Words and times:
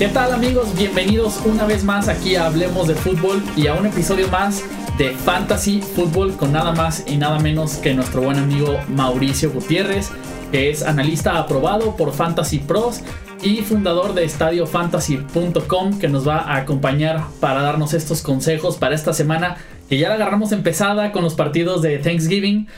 ¿Qué 0.00 0.08
tal 0.08 0.32
amigos? 0.32 0.74
Bienvenidos 0.78 1.42
una 1.44 1.66
vez 1.66 1.84
más 1.84 2.08
aquí 2.08 2.34
a 2.34 2.46
Hablemos 2.46 2.88
de 2.88 2.94
Fútbol 2.94 3.42
y 3.54 3.66
a 3.66 3.74
un 3.74 3.84
episodio 3.84 4.28
más 4.28 4.64
de 4.96 5.10
Fantasy 5.10 5.82
Fútbol 5.82 6.38
con 6.38 6.52
nada 6.52 6.72
más 6.72 7.04
y 7.06 7.18
nada 7.18 7.38
menos 7.38 7.74
que 7.74 7.92
nuestro 7.92 8.22
buen 8.22 8.38
amigo 8.38 8.78
Mauricio 8.88 9.52
Gutiérrez, 9.52 10.10
que 10.50 10.70
es 10.70 10.82
analista 10.82 11.38
aprobado 11.38 11.96
por 11.96 12.14
Fantasy 12.14 12.60
Pros 12.60 13.02
y 13.42 13.58
fundador 13.58 14.14
de 14.14 14.24
estadiofantasy.com 14.24 15.98
que 15.98 16.08
nos 16.08 16.26
va 16.26 16.38
a 16.38 16.56
acompañar 16.56 17.22
para 17.38 17.60
darnos 17.60 17.92
estos 17.92 18.22
consejos 18.22 18.78
para 18.78 18.94
esta 18.94 19.12
semana 19.12 19.58
que 19.90 19.98
ya 19.98 20.08
la 20.08 20.14
agarramos 20.14 20.52
empezada 20.52 21.12
con 21.12 21.24
los 21.24 21.34
partidos 21.34 21.82
de 21.82 21.98
Thanksgiving, 21.98 22.68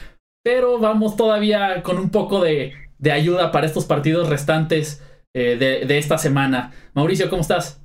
pero 0.42 0.80
vamos 0.80 1.14
todavía 1.14 1.84
con 1.84 1.98
un 1.98 2.10
poco 2.10 2.42
de, 2.42 2.72
ayuda 3.12 3.52
para 3.52 3.68
estos 3.68 3.84
partidos 3.84 4.28
restantes 4.28 5.00
eh, 5.34 5.84
de, 5.86 5.98
esta 5.98 6.18
semana. 6.18 6.72
Mauricio, 6.94 7.30
¿cómo 7.30 7.42
estás? 7.42 7.80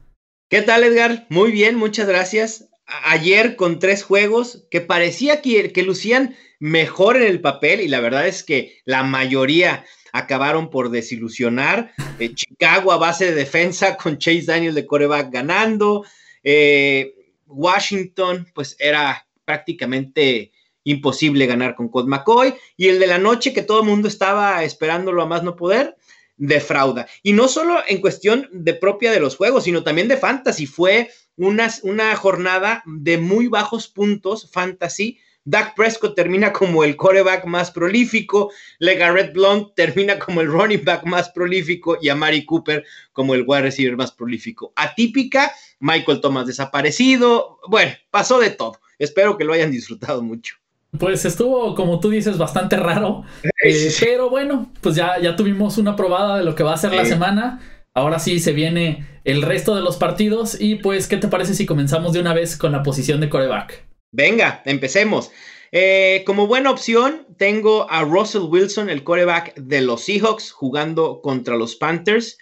¿Qué 0.49 0.61
tal, 0.61 0.83
Edgar? 0.83 1.25
Muy 1.29 1.51
bien, 1.51 1.75
muchas 1.75 2.07
gracias. 2.07 2.69
Ayer 2.85 3.55
con 3.55 3.79
tres 3.79 4.03
juegos 4.03 4.65
que 4.71 4.81
parecía 4.81 5.41
que, 5.41 5.71
que 5.71 5.83
lucían 5.83 6.35
mejor 6.59 7.17
en 7.17 7.23
el 7.23 7.41
papel 7.41 7.81
y 7.81 7.87
la 7.87 7.99
verdad 7.99 8.27
es 8.27 8.43
que 8.43 8.79
la 8.85 9.03
mayoría 9.03 9.85
acabaron 10.13 10.69
por 10.69 10.89
desilusionar. 10.89 11.93
Eh, 12.19 12.33
Chicago 12.35 12.91
a 12.91 12.97
base 12.97 13.25
de 13.25 13.35
defensa 13.35 13.97
con 13.97 14.17
Chase 14.17 14.45
Daniel 14.45 14.75
de 14.75 14.85
coreback 14.85 15.31
ganando. 15.31 16.05
Eh, 16.43 17.13
Washington, 17.45 18.47
pues 18.53 18.75
era 18.79 19.25
prácticamente 19.45 20.51
imposible 20.83 21.45
ganar 21.45 21.75
con 21.75 21.89
Colt 21.89 22.07
McCoy. 22.07 22.53
Y 22.75 22.87
el 22.87 22.99
de 22.99 23.07
la 23.07 23.17
noche, 23.17 23.53
que 23.53 23.61
todo 23.61 23.81
el 23.81 23.87
mundo 23.87 24.07
estaba 24.07 24.63
esperándolo 24.63 25.21
a 25.21 25.27
más 25.27 25.43
no 25.43 25.55
poder, 25.55 25.95
defrauda. 26.37 27.07
Y 27.23 27.33
no 27.33 27.47
solo 27.47 27.81
en 27.87 28.01
cuestión 28.01 28.47
de 28.51 28.73
propia 28.73 29.11
de 29.11 29.19
los 29.19 29.35
juegos, 29.35 29.65
sino 29.65 29.83
también 29.83 30.07
de 30.07 30.17
fantasy. 30.17 30.65
Fue 30.65 31.09
una, 31.35 31.69
una 31.83 32.15
jornada 32.15 32.83
de 32.85 33.17
muy 33.17 33.47
bajos 33.47 33.87
puntos 33.87 34.49
fantasy 34.51 35.19
Dak 35.49 35.75
Prescott 35.75 36.13
termina 36.13 36.51
como 36.51 36.83
el 36.83 36.97
coreback 36.97 37.45
más 37.45 37.71
prolífico, 37.71 38.51
LeGarrette 38.79 39.31
Blunt 39.31 39.75
termina 39.75 40.19
como 40.19 40.41
el 40.41 40.47
running 40.47 40.83
back 40.83 41.05
más 41.05 41.29
prolífico 41.29 41.97
y 42.01 42.09
Amari 42.09 42.43
Cooper 42.45 42.83
como 43.13 43.33
el 43.33 43.45
wide 43.47 43.61
receiver 43.61 43.95
más 43.95 44.11
prolífico. 44.11 44.73
Atípica, 44.75 45.53
Michael 45.79 46.19
Thomas 46.19 46.47
desaparecido, 46.47 47.61
bueno, 47.69 47.93
pasó 48.11 48.41
de 48.41 48.49
todo. 48.49 48.81
Espero 48.99 49.37
que 49.37 49.45
lo 49.45 49.53
hayan 49.53 49.71
disfrutado 49.71 50.21
mucho. 50.21 50.55
Pues 50.97 51.25
estuvo, 51.25 51.75
como 51.75 51.99
tú 51.99 52.09
dices, 52.09 52.37
bastante 52.37 52.77
raro. 52.77 53.23
Eh, 53.63 53.91
pero 53.99 54.29
bueno, 54.29 54.71
pues 54.81 54.95
ya, 54.95 55.19
ya 55.19 55.35
tuvimos 55.35 55.77
una 55.77 55.95
probada 55.95 56.37
de 56.37 56.45
lo 56.45 56.55
que 56.55 56.63
va 56.63 56.73
a 56.73 56.77
ser 56.77 56.93
la 56.93 57.03
semana. 57.03 57.59
Ahora 57.93 58.19
sí 58.19 58.39
se 58.39 58.53
viene 58.53 59.05
el 59.25 59.41
resto 59.41 59.75
de 59.75 59.81
los 59.81 59.97
partidos. 59.97 60.55
Y 60.61 60.75
pues, 60.75 61.07
¿qué 61.07 61.17
te 61.17 61.27
parece 61.27 61.53
si 61.53 61.65
comenzamos 61.65 62.13
de 62.13 62.21
una 62.21 62.33
vez 62.33 62.55
con 62.55 62.71
la 62.71 62.83
posición 62.83 63.19
de 63.19 63.29
coreback? 63.29 63.83
Venga, 64.11 64.61
empecemos. 64.63 65.31
Eh, 65.71 66.23
como 66.25 66.47
buena 66.47 66.71
opción, 66.71 67.27
tengo 67.37 67.91
a 67.91 68.03
Russell 68.03 68.43
Wilson, 68.43 68.89
el 68.89 69.03
coreback 69.03 69.55
de 69.55 69.81
los 69.81 70.03
Seahawks, 70.03 70.51
jugando 70.51 71.21
contra 71.21 71.57
los 71.57 71.75
Panthers. 71.75 72.37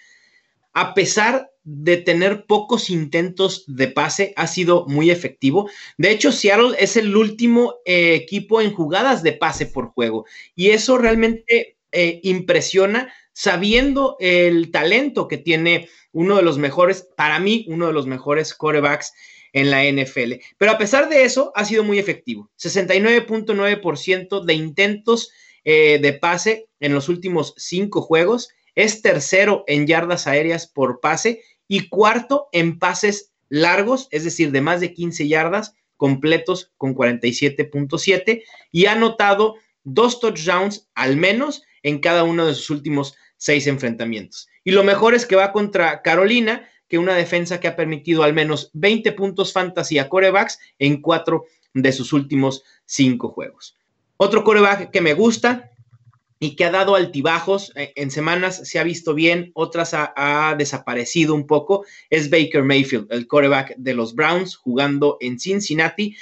A 0.74 0.94
pesar 0.94 1.50
de 1.68 1.96
tener 1.96 2.46
pocos 2.46 2.90
intentos 2.90 3.64
de 3.66 3.88
pase, 3.88 4.32
ha 4.36 4.46
sido 4.46 4.86
muy 4.86 5.10
efectivo. 5.10 5.68
De 5.98 6.12
hecho, 6.12 6.30
Seattle 6.30 6.76
es 6.78 6.96
el 6.96 7.16
último 7.16 7.74
eh, 7.84 8.14
equipo 8.14 8.60
en 8.60 8.72
jugadas 8.72 9.24
de 9.24 9.32
pase 9.32 9.66
por 9.66 9.88
juego. 9.88 10.26
Y 10.54 10.70
eso 10.70 10.96
realmente 10.96 11.76
eh, 11.90 12.20
impresiona 12.22 13.12
sabiendo 13.32 14.16
el 14.20 14.70
talento 14.70 15.26
que 15.26 15.38
tiene 15.38 15.88
uno 16.12 16.36
de 16.36 16.42
los 16.42 16.56
mejores, 16.56 17.08
para 17.16 17.40
mí, 17.40 17.66
uno 17.68 17.88
de 17.88 17.92
los 17.92 18.06
mejores 18.06 18.54
corebacks 18.54 19.12
en 19.52 19.72
la 19.72 19.82
NFL. 19.82 20.34
Pero 20.58 20.70
a 20.70 20.78
pesar 20.78 21.08
de 21.08 21.24
eso, 21.24 21.50
ha 21.56 21.64
sido 21.64 21.82
muy 21.82 21.98
efectivo. 21.98 22.48
69.9% 22.60 24.44
de 24.44 24.54
intentos 24.54 25.32
eh, 25.64 25.98
de 26.00 26.12
pase 26.12 26.68
en 26.78 26.94
los 26.94 27.08
últimos 27.08 27.54
cinco 27.56 28.02
juegos. 28.02 28.50
Es 28.76 29.02
tercero 29.02 29.64
en 29.66 29.88
yardas 29.88 30.28
aéreas 30.28 30.68
por 30.68 31.00
pase 31.00 31.42
y 31.68 31.88
cuarto 31.88 32.48
en 32.52 32.78
pases 32.78 33.32
largos, 33.48 34.08
es 34.10 34.24
decir, 34.24 34.50
de 34.50 34.60
más 34.60 34.80
de 34.80 34.92
15 34.92 35.28
yardas 35.28 35.74
completos 35.96 36.72
con 36.76 36.94
47.7 36.94 38.42
y 38.70 38.86
ha 38.86 38.92
anotado 38.92 39.56
dos 39.84 40.20
touchdowns 40.20 40.88
al 40.94 41.16
menos 41.16 41.62
en 41.82 42.00
cada 42.00 42.24
uno 42.24 42.46
de 42.46 42.54
sus 42.54 42.70
últimos 42.70 43.16
seis 43.36 43.66
enfrentamientos. 43.66 44.48
Y 44.64 44.72
lo 44.72 44.82
mejor 44.82 45.14
es 45.14 45.26
que 45.26 45.36
va 45.36 45.52
contra 45.52 46.02
Carolina, 46.02 46.68
que 46.88 46.98
una 46.98 47.14
defensa 47.14 47.60
que 47.60 47.68
ha 47.68 47.76
permitido 47.76 48.22
al 48.22 48.34
menos 48.34 48.70
20 48.74 49.12
puntos 49.12 49.52
fantasy 49.52 49.98
a 49.98 50.08
corebacks 50.08 50.58
en 50.78 51.00
cuatro 51.00 51.44
de 51.74 51.92
sus 51.92 52.12
últimos 52.12 52.64
cinco 52.84 53.28
juegos. 53.28 53.76
Otro 54.16 54.44
coreback 54.44 54.90
que 54.90 55.00
me 55.00 55.14
gusta 55.14 55.70
y 56.38 56.54
que 56.54 56.64
ha 56.64 56.70
dado 56.70 56.94
altibajos 56.94 57.72
eh, 57.76 57.92
en 57.96 58.10
semanas, 58.10 58.68
se 58.68 58.78
ha 58.78 58.82
visto 58.82 59.14
bien, 59.14 59.50
otras 59.54 59.94
ha, 59.94 60.54
desaparecido 60.58 61.34
un 61.34 61.46
poco, 61.46 61.84
es 62.10 62.28
Baker 62.28 62.62
Mayfield, 62.62 63.10
el 63.10 63.26
coreback 63.26 63.74
de 63.76 63.94
los 63.94 64.14
Browns, 64.14 64.56
jugando 64.56 65.16
en 65.20 65.38
Cincinnati. 65.38 66.16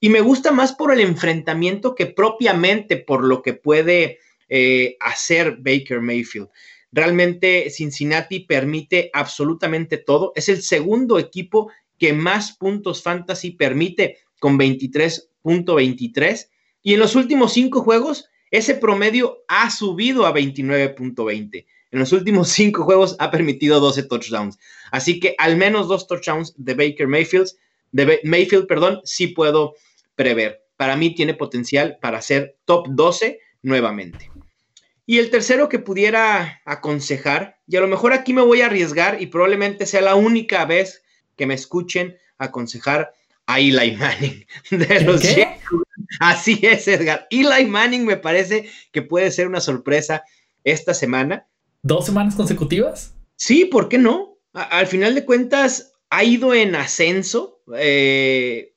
Y 0.00 0.08
me 0.08 0.22
gusta 0.22 0.50
más 0.50 0.72
por 0.72 0.92
el 0.92 1.00
enfrentamiento 1.00 1.94
que 1.94 2.06
propiamente 2.06 2.96
por 2.96 3.22
lo 3.24 3.42
que 3.42 3.52
puede 3.52 4.18
eh, 4.48 4.96
hacer 5.00 5.58
Baker 5.58 6.00
Mayfield. 6.00 6.48
Realmente 6.92 7.68
Cincinnati 7.70 8.40
permite 8.40 9.10
absolutamente 9.12 9.98
todo. 9.98 10.32
Es 10.34 10.48
el 10.48 10.62
segundo 10.62 11.18
equipo 11.18 11.70
que 11.98 12.14
más 12.14 12.56
puntos 12.56 13.02
fantasy 13.02 13.50
permite 13.52 14.18
con 14.40 14.58
23.23. 14.58 16.48
Y 16.82 16.94
en 16.94 17.00
los 17.00 17.14
últimos 17.14 17.52
cinco 17.52 17.82
juegos, 17.82 18.30
ese 18.50 18.74
promedio 18.74 19.44
ha 19.48 19.70
subido 19.70 20.26
a 20.26 20.34
29.20. 20.34 21.66
En 21.92 21.98
los 21.98 22.12
últimos 22.12 22.48
cinco 22.50 22.84
juegos 22.84 23.16
ha 23.18 23.30
permitido 23.30 23.80
12 23.80 24.04
touchdowns. 24.04 24.58
Así 24.90 25.20
que 25.20 25.34
al 25.38 25.56
menos 25.56 25.88
dos 25.88 26.06
touchdowns 26.06 26.54
de 26.56 26.74
Baker 26.74 27.06
Mayfield, 27.06 27.48
de 27.92 28.20
Mayfield, 28.24 28.66
perdón, 28.66 29.00
sí 29.04 29.28
puedo 29.28 29.74
prever. 30.14 30.64
Para 30.76 30.96
mí 30.96 31.14
tiene 31.14 31.34
potencial 31.34 31.98
para 32.00 32.22
ser 32.22 32.56
top 32.64 32.86
12 32.90 33.40
nuevamente. 33.62 34.30
Y 35.06 35.18
el 35.18 35.30
tercero 35.30 35.68
que 35.68 35.80
pudiera 35.80 36.62
aconsejar, 36.64 37.58
y 37.66 37.76
a 37.76 37.80
lo 37.80 37.88
mejor 37.88 38.12
aquí 38.12 38.32
me 38.32 38.42
voy 38.42 38.60
a 38.60 38.66
arriesgar 38.66 39.20
y 39.20 39.26
probablemente 39.26 39.86
sea 39.86 40.00
la 40.02 40.14
única 40.14 40.64
vez 40.66 41.02
que 41.36 41.46
me 41.46 41.54
escuchen 41.54 42.16
aconsejar 42.38 43.12
a 43.46 43.60
Eli 43.60 43.96
Manning 43.96 44.46
de 44.70 45.00
los 45.00 45.22
Así 46.18 46.58
es, 46.62 46.88
Edgar. 46.88 47.26
Eli 47.30 47.66
Manning 47.66 48.04
me 48.04 48.16
parece 48.16 48.68
que 48.92 49.02
puede 49.02 49.30
ser 49.30 49.46
una 49.46 49.60
sorpresa 49.60 50.24
esta 50.64 50.94
semana. 50.94 51.46
¿Dos 51.82 52.06
semanas 52.06 52.34
consecutivas? 52.34 53.14
Sí, 53.36 53.64
¿por 53.64 53.88
qué 53.88 53.98
no? 53.98 54.30
al 54.52 54.86
final 54.86 55.14
de 55.14 55.24
cuentas, 55.24 55.92
ha 56.10 56.24
ido 56.24 56.54
en 56.54 56.74
ascenso 56.74 57.60
eh, 57.76 58.74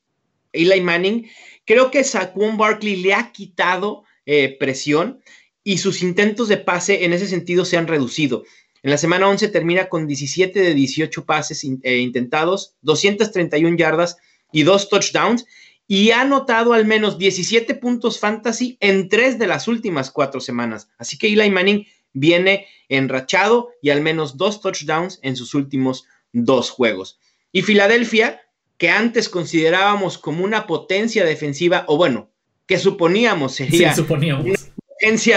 Eli 0.51 0.81
Manning. 0.81 1.27
Creo 1.65 1.91
que 1.91 2.03
Saquon 2.03 2.57
Barkley 2.57 2.97
le 2.97 3.13
ha 3.13 3.31
quitado 3.31 4.03
eh, 4.25 4.55
presión 4.59 5.21
y 5.63 5.79
sus 5.79 6.01
intentos 6.01 6.47
de 6.47 6.57
pase 6.57 7.05
en 7.05 7.13
ese 7.13 7.27
sentido 7.27 7.65
se 7.65 7.77
han 7.77 7.87
reducido. 7.87 8.43
En 8.83 8.91
la 8.91 8.97
semana 8.97 9.29
11 9.29 9.47
termina 9.47 9.87
con 9.87 10.07
17 10.07 10.59
de 10.59 10.73
18 10.73 11.25
pases 11.25 11.63
eh, 11.63 11.97
intentados, 11.97 12.75
231 12.81 13.77
yardas 13.77 14.17
y 14.53 14.63
dos 14.63 14.87
touchdowns 14.89 15.45
y 15.87 16.11
ha 16.11 16.21
anotado 16.21 16.71
al 16.71 16.85
menos 16.85 17.17
17 17.17 17.75
puntos 17.75 18.19
fantasy 18.19 18.77
en 18.79 19.09
tres 19.09 19.37
de 19.37 19.47
las 19.47 19.67
últimas 19.67 20.11
cuatro 20.11 20.39
semanas. 20.39 20.89
Así 20.97 21.17
que 21.17 21.27
Eli 21.27 21.49
Manning 21.49 21.85
viene 22.13 22.67
enrachado 22.87 23.71
y 23.81 23.89
al 23.89 24.01
menos 24.01 24.37
dos 24.37 24.61
touchdowns 24.61 25.19
en 25.21 25.35
sus 25.35 25.53
últimos 25.53 26.05
dos 26.31 26.69
juegos. 26.69 27.19
Y 27.51 27.63
Filadelfia, 27.63 28.41
que 28.77 28.89
antes 28.89 29.27
considerábamos 29.27 30.17
como 30.17 30.45
una 30.45 30.65
potencia 30.65 31.25
defensiva, 31.25 31.83
o 31.87 31.97
bueno, 31.97 32.29
que 32.65 32.79
suponíamos 32.79 33.55
sería 33.55 33.93
suponíamos 33.93 34.45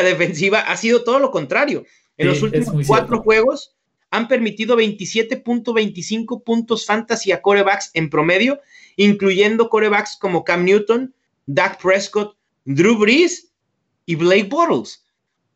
defensiva 0.02 0.60
ha 0.60 0.76
sido 0.76 1.02
todo 1.02 1.18
lo 1.18 1.30
contrario. 1.30 1.84
En 2.16 2.28
los 2.28 2.42
últimos 2.42 2.86
cuatro 2.86 3.22
juegos 3.22 3.76
han 4.10 4.28
permitido 4.28 4.76
27.25 4.76 6.42
puntos 6.44 6.86
fantasy 6.86 7.32
a 7.32 7.42
corebacks 7.42 7.90
en 7.94 8.08
promedio, 8.08 8.60
incluyendo 8.96 9.68
corebacks 9.68 10.16
como 10.18 10.44
Cam 10.44 10.64
Newton, 10.64 11.14
Dak 11.46 11.80
Prescott, 11.80 12.36
Drew 12.64 12.98
Brees 12.98 13.52
y 14.06 14.16
Blake 14.16 14.48
Bortles. 14.48 15.06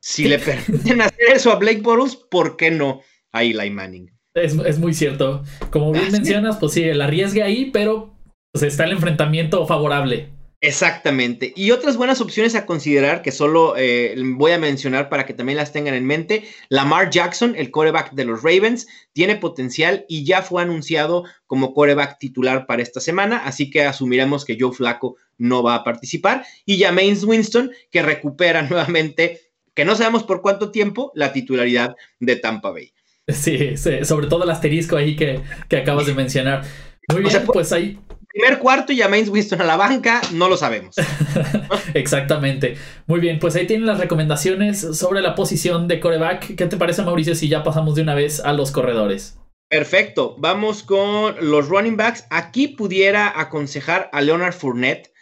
Si 0.01 0.29
le 0.29 0.39
permiten 0.39 1.01
hacer 1.01 1.33
eso 1.35 1.53
a 1.53 1.57
Blake 1.57 1.81
Bortles, 1.81 2.17
¿por 2.17 2.57
qué 2.57 2.71
no 2.71 3.03
a 3.33 3.43
Eli 3.43 3.71
Manning? 3.71 4.11
Es, 4.35 4.79
muy 4.79 4.95
cierto. 4.95 5.43
Como 5.71 5.93
bien 5.93 6.13
mencionas, 6.13 6.57
pues 6.59 6.73
sí, 6.73 6.85
el 6.85 7.01
arriesgue 7.01 7.43
ahí, 7.43 7.71
pero 7.73 8.15
pues, 8.53 8.63
está 8.63 8.85
el 8.85 8.93
enfrentamiento 8.93 9.67
favorable. 9.67 10.31
Exactamente. 10.62 11.55
Y 11.57 11.71
otras 11.71 11.97
buenas 11.97 12.21
opciones 12.21 12.55
a 12.55 12.67
considerar 12.67 13.23
que 13.23 13.33
solo 13.33 13.75
eh, 13.79 14.15
voy 14.19 14.53
a 14.53 14.59
mencionar 14.59 15.09
para 15.09 15.25
que 15.25 15.33
también 15.33 15.57
las 15.57 15.73
tengan 15.73 15.95
en 15.95 16.05
mente. 16.05 16.45
Lamar 16.69 17.09
Jackson, 17.09 17.55
el 17.57 17.71
coreback 17.71 18.12
de 18.12 18.27
los 18.27 18.43
Ravens, 18.43 18.87
tiene 19.15 19.37
potencial 19.37 20.05
y 20.07 20.25
ya 20.25 20.43
fue 20.43 20.61
anunciado 20.61 21.25
como 21.47 21.73
coreback 21.73 22.19
titular 22.19 22.67
para 22.67 22.83
esta 22.83 23.01
semana, 23.01 23.39
así 23.39 23.71
que 23.71 23.85
asumiremos 23.85 24.45
que 24.45 24.59
Joe 24.61 24.73
Flaco 24.73 25.17
no 25.39 25.62
va 25.62 25.77
a 25.77 25.85
participar. 25.85 26.45
Y 26.67 26.79
Jameis 26.79 27.25
Winston, 27.25 27.71
que 27.91 28.03
recupera 28.03 28.61
nuevamente, 28.69 29.41
que 29.73 29.87
no 29.87 29.97
sabemos 29.97 30.25
por 30.25 30.43
cuánto 30.43 30.71
tiempo, 30.71 31.11
la 31.15 31.33
titularidad 31.33 31.97
de 32.19 32.37
Tampa 32.37 32.71
Bay. 32.71 32.93
Sí, 33.29 33.77
sobre 33.77 34.27
todo 34.27 34.45
el 34.45 34.51
asterisco 34.51 34.97
ahí 34.97 35.17
que, 35.17 35.41
acabas 35.75 36.05
de 36.05 36.15
mencionar. 36.15 36.65
Muy 37.09 37.23
bien, 37.23 37.47
pues 37.47 37.73
ahí 37.73 37.99
primer 38.32 38.59
cuarto 38.59 38.93
y 38.93 38.99
James 38.99 39.29
Winston 39.29 39.61
a 39.61 39.65
la 39.65 39.77
banca, 39.77 40.21
no 40.32 40.49
lo 40.49 40.56
sabemos. 40.56 40.97
Exactamente. 41.94 42.77
Muy 43.06 43.21
bien, 43.21 43.38
pues 43.38 43.56
ahí 43.56 43.67
tienen 43.67 43.87
las 43.87 43.99
recomendaciones 43.99 44.81
sobre 44.81 45.21
la 45.21 45.35
posición 45.35 45.88
de 45.88 46.00
coreback. 46.00 46.55
¿Qué 46.55 46.67
te 46.67 46.77
parece, 46.77 47.03
Mauricio, 47.03 47.35
si 47.35 47.49
ya 47.49 47.62
pasamos 47.62 47.94
de 47.94 48.03
una 48.03 48.15
vez 48.15 48.41
a 48.41 48.53
los 48.53 48.71
corredores? 48.71 49.38
Perfecto, 49.69 50.37
vamos 50.38 50.82
con 50.82 51.37
los 51.41 51.69
running 51.69 51.97
backs. 51.97 52.25
Aquí 52.31 52.69
pudiera 52.69 53.38
aconsejar 53.41 54.09
a 54.12 54.21
Leonard 54.21 54.55
Fournette. 54.55 55.12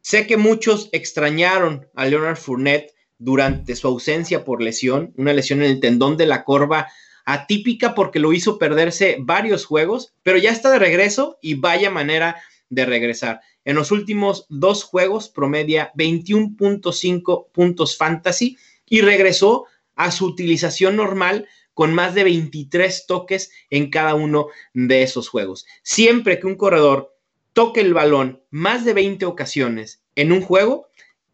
Sé 0.00 0.26
que 0.26 0.36
muchos 0.36 0.88
extrañaron 0.92 1.88
a 1.94 2.06
Leonard 2.06 2.36
Fournette 2.36 2.94
durante 3.18 3.74
su 3.74 3.88
ausencia 3.88 4.44
por 4.44 4.62
lesión, 4.62 5.12
una 5.16 5.32
lesión 5.32 5.62
en 5.62 5.70
el 5.70 5.80
tendón 5.80 6.16
de 6.16 6.26
la 6.26 6.44
corva 6.44 6.88
atípica 7.28 7.94
porque 7.94 8.20
lo 8.20 8.32
hizo 8.32 8.56
perderse 8.56 9.18
varios 9.20 9.66
juegos, 9.66 10.14
pero 10.22 10.38
ya 10.38 10.50
está 10.50 10.70
de 10.70 10.78
regreso 10.78 11.38
y 11.42 11.56
vaya 11.56 11.90
manera 11.90 12.40
de 12.70 12.86
regresar. 12.86 13.42
En 13.66 13.76
los 13.76 13.92
últimos 13.92 14.46
dos 14.48 14.82
juegos 14.82 15.28
promedia 15.28 15.92
21.5 15.94 17.48
puntos 17.52 17.98
fantasy 17.98 18.56
y 18.88 19.02
regresó 19.02 19.66
a 19.94 20.10
su 20.10 20.24
utilización 20.24 20.96
normal 20.96 21.46
con 21.74 21.92
más 21.92 22.14
de 22.14 22.24
23 22.24 23.04
toques 23.06 23.50
en 23.68 23.90
cada 23.90 24.14
uno 24.14 24.46
de 24.72 25.02
esos 25.02 25.28
juegos. 25.28 25.66
Siempre 25.82 26.40
que 26.40 26.46
un 26.46 26.56
corredor 26.56 27.14
toque 27.52 27.82
el 27.82 27.92
balón 27.92 28.42
más 28.48 28.86
de 28.86 28.94
20 28.94 29.26
ocasiones 29.26 30.02
en 30.14 30.32
un 30.32 30.40
juego, 30.40 30.88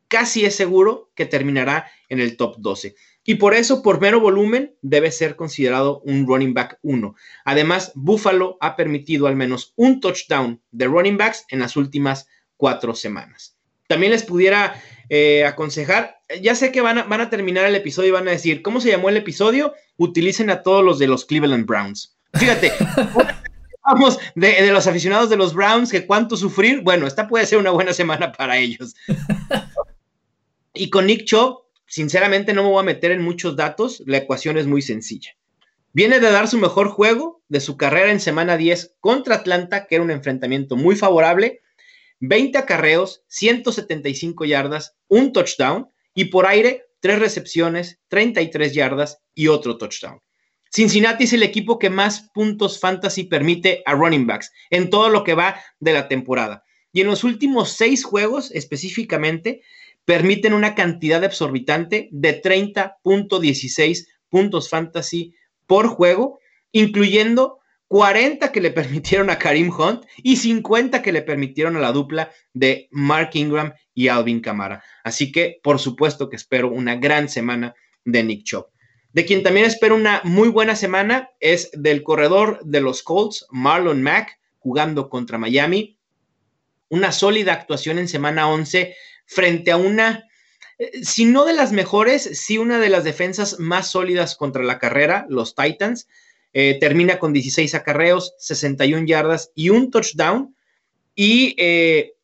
casi 0.08 0.44
es 0.44 0.56
seguro 0.56 1.12
que 1.14 1.25
terminará 1.25 1.88
en 2.08 2.19
el 2.19 2.37
top 2.37 2.56
12 2.58 2.97
y 3.25 3.37
por 3.37 3.55
eso, 3.55 3.82
por 3.82 4.00
mero 4.00 4.21
volumen, 4.21 4.75
debe 4.82 5.11
ser 5.11 5.35
considerado 5.35 6.00
un 6.00 6.26
running 6.26 6.53
back 6.53 6.79
1. 6.82 7.15
Además, 7.47 7.93
Buffalo 7.94 8.59
ha 8.61 8.76
permitido 8.76 9.26
al 9.26 9.35
menos 9.35 9.73
un 9.76 10.00
touchdown 10.00 10.61
de 10.71 10.87
running 10.87 11.17
backs 11.17 11.47
en 11.49 11.61
las 11.61 11.76
últimas 11.76 12.29
cuatro 12.59 12.94
semanas. 12.94 13.56
También 13.88 14.12
les 14.12 14.25
pudiera 14.25 14.81
eh, 15.09 15.44
aconsejar, 15.47 16.19
ya 16.43 16.55
sé 16.55 16.71
que 16.71 16.82
van 16.82 16.99
a, 16.99 17.03
van 17.05 17.23
a 17.23 17.31
terminar 17.31 17.65
el 17.65 17.75
episodio 17.75 18.09
y 18.11 18.12
van 18.12 18.29
a 18.29 18.32
decir, 18.32 18.61
¿cómo 18.61 18.81
se 18.81 18.91
llamó 18.91 19.09
el 19.09 19.17
episodio? 19.17 19.73
Utilicen 19.97 20.50
a 20.50 20.62
todos 20.62 20.85
los 20.85 20.99
de 20.99 21.06
los 21.06 21.25
Cleveland 21.25 21.67
Browns. 21.67 22.17
Fíjate, 22.35 22.73
vamos 23.85 24.19
de, 24.35 24.49
de, 24.62 24.71
los 24.71 24.87
aficionados 24.87 25.31
de 25.31 25.37
los 25.37 25.55
Browns, 25.55 25.91
que 25.91 26.06
cuánto 26.06 26.37
sufrir. 26.37 26.82
Bueno, 26.82 27.06
esta 27.06 27.26
puede 27.26 27.47
ser 27.47 27.59
una 27.59 27.71
buena 27.71 27.94
semana 27.94 28.32
para 28.32 28.59
ellos. 28.59 28.94
y 30.75 30.91
con 30.91 31.06
Nick 31.06 31.25
Chubb, 31.25 31.63
Sinceramente 31.87 32.53
no 32.53 32.63
me 32.63 32.71
voy 32.71 32.81
a 32.81 32.85
meter 32.85 33.11
en 33.11 33.23
muchos 33.23 33.57
datos, 33.57 34.03
la 34.07 34.19
ecuación 34.19 34.59
es 34.59 34.67
muy 34.67 34.83
sencilla. 34.83 35.37
Viene 35.93 36.19
de 36.19 36.31
dar 36.31 36.49
su 36.49 36.59
mejor 36.59 36.89
juego 36.89 37.43
de 37.49 37.61
su 37.61 37.77
carrera 37.77 38.11
en 38.11 38.19
semana 38.21 38.57
10 38.57 38.97
contra 39.01 39.37
Atlanta, 39.37 39.87
que 39.87 39.95
era 39.95 40.05
un 40.05 40.11
enfrentamiento 40.11 40.77
muy 40.77 40.97
favorable, 40.97 41.61
20 42.21 42.59
acarreos, 42.59 43.23
175 43.29 44.45
yardas, 44.45 44.97
un 45.09 45.33
touchdown 45.33 45.89
y 46.15 46.27
por 46.27 46.47
aire, 46.47 46.87
3 47.01 47.19
recepciones, 47.19 48.01
33 48.09 48.75
yardas 48.75 49.19
y 49.35 49.49
otro 49.49 49.79
touchdown. 49.79 50.21
Cincinnati 50.73 51.25
es 51.25 51.33
el 51.33 51.45
equipo 51.45 51.79
que 51.79 51.91
más 51.91 52.31
puntos 52.35 52.81
fantasy 52.81 53.25
permite 53.25 53.85
a 53.87 53.93
running 53.93 54.27
backs 54.27 54.51
en 54.71 54.91
todo 54.91 55.09
lo 55.09 55.23
que 55.23 55.35
va 55.35 55.61
de 55.79 55.93
la 55.93 56.09
temporada. 56.09 56.65
Y 56.93 57.01
en 57.01 57.07
los 57.07 57.23
últimos 57.23 57.71
seis 57.73 58.05
juegos 58.05 58.51
específicamente, 58.53 59.63
permiten 60.05 60.55
una 60.55 60.75
cantidad 60.75 61.23
exorbitante 61.25 62.09
de 62.12 62.43
30.16 62.43 64.06
puntos 64.29 64.69
fantasy 64.69 65.35
por 65.67 65.87
juego, 65.89 66.41
incluyendo 66.73 67.61
40 67.89 68.51
que 68.51 68.61
le 68.61 68.71
permitieron 68.71 69.31
a 69.31 69.39
Karim 69.39 69.71
Hunt 69.71 70.05
y 70.17 70.37
50 70.37 71.03
que 71.03 71.12
le 71.12 71.23
permitieron 71.23 71.77
a 71.77 71.81
la 71.81 71.93
dupla 71.93 72.31
de 72.53 72.89
Mark 72.91 73.31
Ingram 73.35 73.73
y 73.95 74.09
Alvin 74.09 74.41
Kamara. 74.41 74.83
Así 75.05 75.31
que, 75.31 75.61
por 75.62 75.79
supuesto 75.79 76.29
que 76.29 76.37
espero 76.37 76.71
una 76.71 76.97
gran 76.97 77.29
semana 77.29 77.75
de 78.05 78.25
Nick 78.25 78.45
Chubb. 78.45 78.67
De 79.12 79.25
quien 79.25 79.45
también 79.45 79.67
espero 79.67 79.95
una 79.95 80.21
muy 80.25 80.49
buena 80.49 80.75
semana 80.75 81.31
es 81.39 81.71
del 81.73 82.03
corredor 82.03 82.59
de 82.65 82.81
los 82.81 83.05
Colts, 83.05 83.47
Marlon 83.50 84.03
Mack, 84.03 84.41
jugando 84.59 85.09
contra 85.09 85.39
Miami. 85.39 85.97
Una 86.89 87.12
sólida 87.12 87.53
actuación 87.53 87.99
en 87.99 88.09
semana 88.09 88.49
11 88.49 88.97
frente 89.26 89.71
a 89.71 89.76
una, 89.76 90.25
eh, 90.79 91.05
si 91.05 91.25
no 91.25 91.44
de 91.44 91.55
las 91.55 91.73
mejores, 91.73 92.23
sí 92.38 92.59
una 92.59 92.79
de 92.79 92.88
las 92.88 93.05
defensas 93.05 93.59
más 93.59 93.91
sólidas 93.91 94.37
contra 94.37 94.62
la 94.62 94.79
carrera, 94.79 95.26
los 95.29 95.55
Titans. 95.55 96.09
Eh, 96.56 96.79
termina 96.79 97.19
con 97.19 97.32
16 97.32 97.75
acarreos, 97.75 98.35
61 98.38 99.06
yardas 99.06 99.50
y 99.55 99.71
un 99.71 99.91
touchdown. 99.91 100.55
Y 101.17 101.56
eh, 101.59 102.15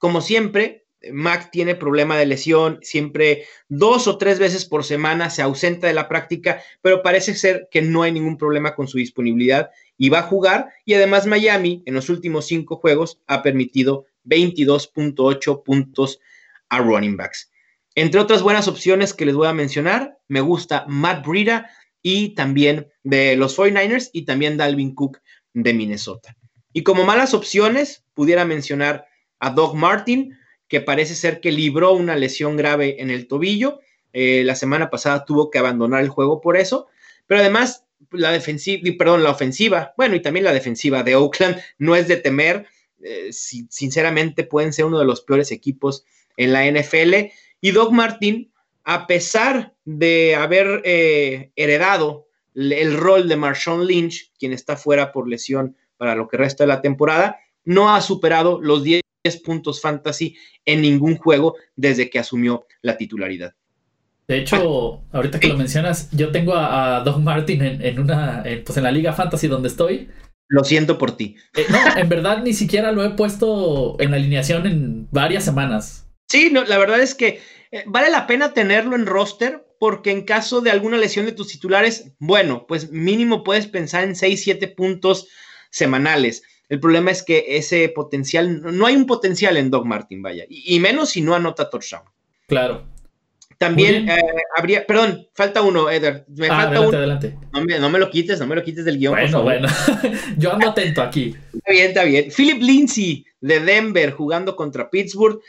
como 0.00 0.20
siempre, 0.20 0.82
Mac 1.12 1.50
tiene 1.50 1.74
problema 1.74 2.16
de 2.16 2.26
lesión, 2.26 2.78
siempre 2.82 3.44
dos 3.68 4.06
o 4.06 4.18
tres 4.18 4.38
veces 4.38 4.64
por 4.64 4.84
semana 4.84 5.30
se 5.30 5.42
ausenta 5.42 5.86
de 5.86 5.94
la 5.94 6.08
práctica, 6.08 6.62
pero 6.80 7.02
parece 7.02 7.34
ser 7.34 7.68
que 7.70 7.82
no 7.82 8.02
hay 8.02 8.12
ningún 8.12 8.36
problema 8.36 8.74
con 8.74 8.88
su 8.88 8.98
disponibilidad 8.98 9.70
y 9.96 10.08
va 10.08 10.20
a 10.20 10.24
jugar. 10.24 10.70
Y 10.84 10.94
además 10.94 11.26
Miami 11.26 11.82
en 11.86 11.94
los 11.94 12.08
últimos 12.08 12.46
cinco 12.46 12.76
juegos 12.76 13.20
ha 13.26 13.42
permitido 13.42 14.06
22.8 14.24 15.62
puntos 15.62 16.18
a 16.68 16.78
running 16.78 17.16
backs. 17.16 17.50
Entre 17.94 18.20
otras 18.20 18.42
buenas 18.42 18.68
opciones 18.68 19.12
que 19.12 19.26
les 19.26 19.34
voy 19.34 19.48
a 19.48 19.52
mencionar, 19.52 20.18
me 20.28 20.40
gusta 20.40 20.84
Matt 20.88 21.26
Breida 21.26 21.70
y 22.00 22.30
también 22.30 22.88
de 23.02 23.36
los 23.36 23.58
49ers 23.58 24.10
y 24.12 24.24
también 24.24 24.56
Dalvin 24.56 24.94
Cook 24.94 25.20
de 25.52 25.74
Minnesota. 25.74 26.36
Y 26.72 26.82
como 26.82 27.04
malas 27.04 27.34
opciones, 27.34 28.04
pudiera 28.14 28.44
mencionar 28.44 29.06
a 29.38 29.50
Doug 29.50 29.74
Martin, 29.74 30.38
que 30.68 30.80
parece 30.80 31.14
ser 31.14 31.40
que 31.40 31.52
libró 31.52 31.92
una 31.92 32.16
lesión 32.16 32.56
grave 32.56 33.02
en 33.02 33.10
el 33.10 33.28
tobillo. 33.28 33.80
Eh, 34.14 34.42
la 34.44 34.54
semana 34.54 34.88
pasada 34.88 35.24
tuvo 35.24 35.50
que 35.50 35.58
abandonar 35.58 36.02
el 36.02 36.08
juego 36.08 36.40
por 36.40 36.56
eso, 36.56 36.86
pero 37.26 37.40
además 37.40 37.84
la 38.10 38.32
defensiva, 38.32 38.82
perdón, 38.98 39.22
la 39.22 39.30
ofensiva, 39.30 39.92
bueno, 39.96 40.14
y 40.14 40.22
también 40.22 40.44
la 40.44 40.52
defensiva 40.52 41.02
de 41.02 41.14
Oakland 41.14 41.60
no 41.78 41.94
es 41.94 42.08
de 42.08 42.16
temer. 42.16 42.66
Eh, 43.02 43.32
sinceramente 43.32 44.44
pueden 44.44 44.72
ser 44.72 44.84
uno 44.84 44.98
de 44.98 45.04
los 45.04 45.22
peores 45.22 45.50
equipos 45.50 46.04
en 46.36 46.52
la 46.52 46.66
NFL. 46.66 47.32
Y 47.60 47.70
Doug 47.72 47.92
Martin, 47.92 48.52
a 48.84 49.06
pesar 49.06 49.74
de 49.84 50.34
haber 50.34 50.82
eh, 50.84 51.50
heredado 51.56 52.28
el 52.54 52.96
rol 52.96 53.28
de 53.28 53.36
Marshawn 53.36 53.86
Lynch, 53.86 54.32
quien 54.38 54.52
está 54.52 54.76
fuera 54.76 55.12
por 55.12 55.28
lesión 55.28 55.76
para 55.96 56.14
lo 56.14 56.28
que 56.28 56.36
resta 56.36 56.64
de 56.64 56.68
la 56.68 56.82
temporada, 56.82 57.38
no 57.64 57.94
ha 57.94 58.00
superado 58.00 58.60
los 58.60 58.82
10 58.82 59.02
puntos 59.44 59.80
fantasy 59.80 60.36
en 60.64 60.82
ningún 60.82 61.16
juego 61.16 61.56
desde 61.76 62.10
que 62.10 62.18
asumió 62.18 62.66
la 62.82 62.96
titularidad. 62.96 63.54
De 64.28 64.38
hecho, 64.38 65.02
ahorita 65.12 65.40
que 65.40 65.48
lo 65.48 65.56
mencionas, 65.56 66.10
yo 66.12 66.30
tengo 66.30 66.54
a, 66.54 67.00
Doug 67.04 67.20
Martin 67.20 67.62
en, 67.62 67.98
una, 67.98 68.44
pues 68.64 68.76
en 68.76 68.84
la 68.84 68.92
liga 68.92 69.12
fantasy 69.12 69.48
donde 69.48 69.68
estoy 69.68 70.08
lo 70.52 70.64
siento 70.64 70.98
por 70.98 71.16
ti. 71.16 71.36
Eh, 71.56 71.64
no, 71.70 71.78
en 71.96 72.08
verdad 72.10 72.42
ni 72.42 72.52
siquiera 72.52 72.92
lo 72.92 73.02
he 73.02 73.10
puesto 73.10 73.96
en 73.98 74.12
alineación 74.12 74.66
en 74.66 75.08
varias 75.10 75.46
semanas. 75.46 76.06
Sí, 76.28 76.50
no, 76.52 76.62
la 76.64 76.76
verdad 76.76 77.00
es 77.00 77.14
que 77.14 77.40
eh, 77.70 77.84
vale 77.86 78.10
la 78.10 78.26
pena 78.26 78.52
tenerlo 78.52 78.94
en 78.94 79.06
roster 79.06 79.66
porque 79.80 80.10
en 80.10 80.26
caso 80.26 80.60
de 80.60 80.70
alguna 80.70 80.98
lesión 80.98 81.24
de 81.24 81.32
tus 81.32 81.48
titulares, 81.48 82.12
bueno, 82.18 82.66
pues 82.68 82.90
mínimo 82.90 83.44
puedes 83.44 83.66
pensar 83.66 84.04
en 84.04 84.14
6, 84.14 84.42
7 84.44 84.68
puntos 84.68 85.28
semanales. 85.70 86.42
El 86.68 86.80
problema 86.80 87.10
es 87.10 87.22
que 87.22 87.56
ese 87.56 87.88
potencial, 87.88 88.60
no 88.60 88.84
hay 88.84 88.94
un 88.94 89.06
potencial 89.06 89.56
en 89.56 89.70
Doug 89.70 89.86
Martin, 89.86 90.20
vaya, 90.20 90.44
y, 90.50 90.76
y 90.76 90.80
menos 90.80 91.08
si 91.08 91.22
no 91.22 91.34
anota 91.34 91.70
touchdown. 91.70 92.04
Claro. 92.46 92.91
También 93.62 94.08
eh, 94.08 94.18
habría, 94.56 94.84
perdón, 94.84 95.28
falta 95.34 95.62
uno, 95.62 95.88
Eder. 95.88 96.24
Me 96.28 96.48
ah, 96.48 96.62
falta 96.62 96.80
uno. 96.80 96.98
adelante. 96.98 97.38
No 97.52 97.90
me, 97.90 97.98
lo 98.00 98.10
quites, 98.10 98.40
no 98.40 98.46
me 98.48 98.56
lo 98.56 98.64
quites 98.64 98.84
del 98.84 98.98
guion. 98.98 99.12
Bueno, 99.12 99.42
bueno. 99.42 99.68
Yo 100.36 100.52
ando 100.52 100.70
atento 100.70 101.00
aquí. 101.00 101.36
Está 101.54 101.70
bien, 101.70 101.86
está 101.86 102.04
bien. 102.04 102.28
Philip 102.36 102.60
Lindsay 102.60 103.24
de 103.40 103.60
Denver 103.60 104.10
jugando 104.10 104.56
contra 104.56 104.90
Pittsburgh. 104.90 105.40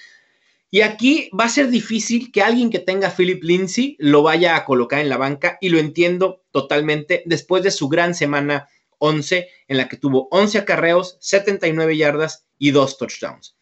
Y 0.70 0.82
aquí 0.82 1.32
va 1.40 1.46
a 1.46 1.50
ser 1.50 1.70
difícil 1.70 2.32
que 2.32 2.44
alguien 2.44 2.70
que 2.70 2.80
tenga 2.80 3.08
a 3.08 3.12
Philip 3.12 3.44
Lindsay 3.44 3.96
lo 3.98 4.22
vaya 4.22 4.56
a 4.56 4.66
colocar 4.66 5.00
en 5.00 5.10
la 5.10 5.18
banca 5.18 5.58
y 5.60 5.70
lo 5.70 5.80
entiendo 5.80 6.44
totalmente 6.52 7.24
después 7.26 7.64
de 7.64 7.72
su 7.72 7.90
gran 7.90 8.14
semana 8.14 8.68
11 9.00 9.50
en 9.68 9.78
la 9.78 9.88
que 9.88 9.98
tuvo 9.98 10.28
11 10.30 10.60
acarreos, 10.60 11.18
79 11.20 11.98
yardas 11.98 12.46
y 12.60 12.70
dos 12.70 13.00
touchdowns. 13.00 13.56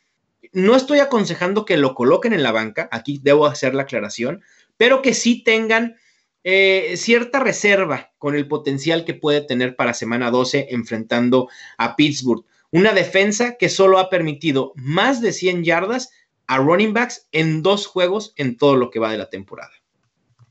No 0.52 0.76
estoy 0.76 1.00
aconsejando 1.00 1.66
que 1.66 1.78
lo 1.78 1.96
coloquen 1.96 2.34
en 2.34 2.44
la 2.44 2.52
banca, 2.52 2.90
aquí 2.92 3.20
debo 3.24 3.46
hacer 3.46 3.74
la 3.74 3.84
aclaración, 3.84 4.42
pero 4.78 5.02
que 5.02 5.14
sí 5.14 5.44
tengan 5.44 5.96
eh, 6.44 6.94
cierta 6.98 7.40
reserva 7.40 8.12
con 8.18 8.36
el 8.36 8.48
potencial 8.48 9.06
que 9.06 9.14
puede 9.14 9.42
tener 9.42 9.76
para 9.76 9.94
semana 9.94 10.32
12 10.32 10.68
enfrentando 10.72 11.50
a 11.78 11.96
Pittsburgh. 11.96 12.44
Una 12.72 12.94
defensa 12.94 13.58
que 13.58 13.70
solo 13.70 14.00
ha 14.00 14.10
permitido 14.10 14.74
más 14.76 15.22
de 15.22 15.34
100 15.34 15.64
yardas 15.64 16.10
a 16.48 16.58
running 16.58 16.94
backs 16.94 17.28
en 17.32 17.62
dos 17.62 17.86
juegos 17.86 18.34
en 18.38 18.58
todo 18.58 18.76
lo 18.76 18.90
que 18.90 19.00
va 19.00 19.12
de 19.12 19.18
la 19.18 19.30
temporada. 19.30 19.72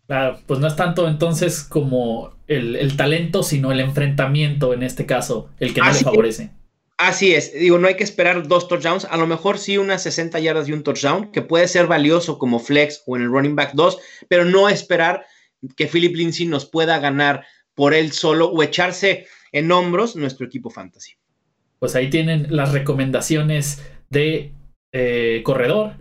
Claro, 0.07 0.41
pues 0.47 0.59
no 0.61 0.67
es 0.67 0.77
tanto 0.77 1.07
entonces 1.07 1.63
como 1.63 2.35
el, 2.47 2.97
talento, 2.97 3.43
sino 3.43 3.71
el 3.71 3.81
enfrentamiento 3.81 4.75
en 4.75 4.83
este 4.83 5.07
caso, 5.07 5.51
el 5.61 5.73
que 5.73 5.81
no 5.81 5.93
le 5.93 5.99
favorece. 5.99 6.51
Así 7.03 7.33
es, 7.35 7.55
digo, 7.55 7.79
no 7.79 7.89
hay 7.89 7.95
que 7.95 8.05
esperar 8.05 8.47
dos 8.47 8.69
touchdowns, 8.69 9.07
a 9.07 9.17
lo 9.17 9.27
mejor 9.27 9.57
sí 9.57 9.79
unas 9.79 10.03
60 10.03 10.39
yardas 10.39 10.69
y 10.69 10.75
un 10.75 10.83
touchdown, 10.83 11.33
que 11.33 11.41
puede 11.41 11.67
ser 11.67 11.87
valioso 11.87 12.37
como 12.37 12.59
flex 12.59 13.03
o 13.07 13.17
en 13.17 13.23
el 13.23 13.31
running 13.31 13.57
back 13.57 13.73
2, 13.73 13.99
pero 14.29 14.45
no 14.45 14.69
esperar 14.69 15.25
que 15.77 15.87
Philip 15.87 16.15
Lindsay 16.15 16.47
nos 16.47 16.67
pueda 16.67 16.99
ganar 16.99 17.47
por 17.75 17.95
él 17.95 18.13
solo 18.13 18.51
o 18.51 18.63
echarse 18.63 19.27
en 19.51 19.73
hombros 19.73 20.15
nuestro 20.15 20.45
equipo 20.45 20.69
fantasy. 20.69 21.13
Pues 21.79 21.97
ahí 21.97 22.11
tienen 22.11 22.49
las 22.51 22.73
recomendaciones 22.73 23.83
de 24.11 24.53
eh, 24.93 25.41
corredor. 25.43 25.95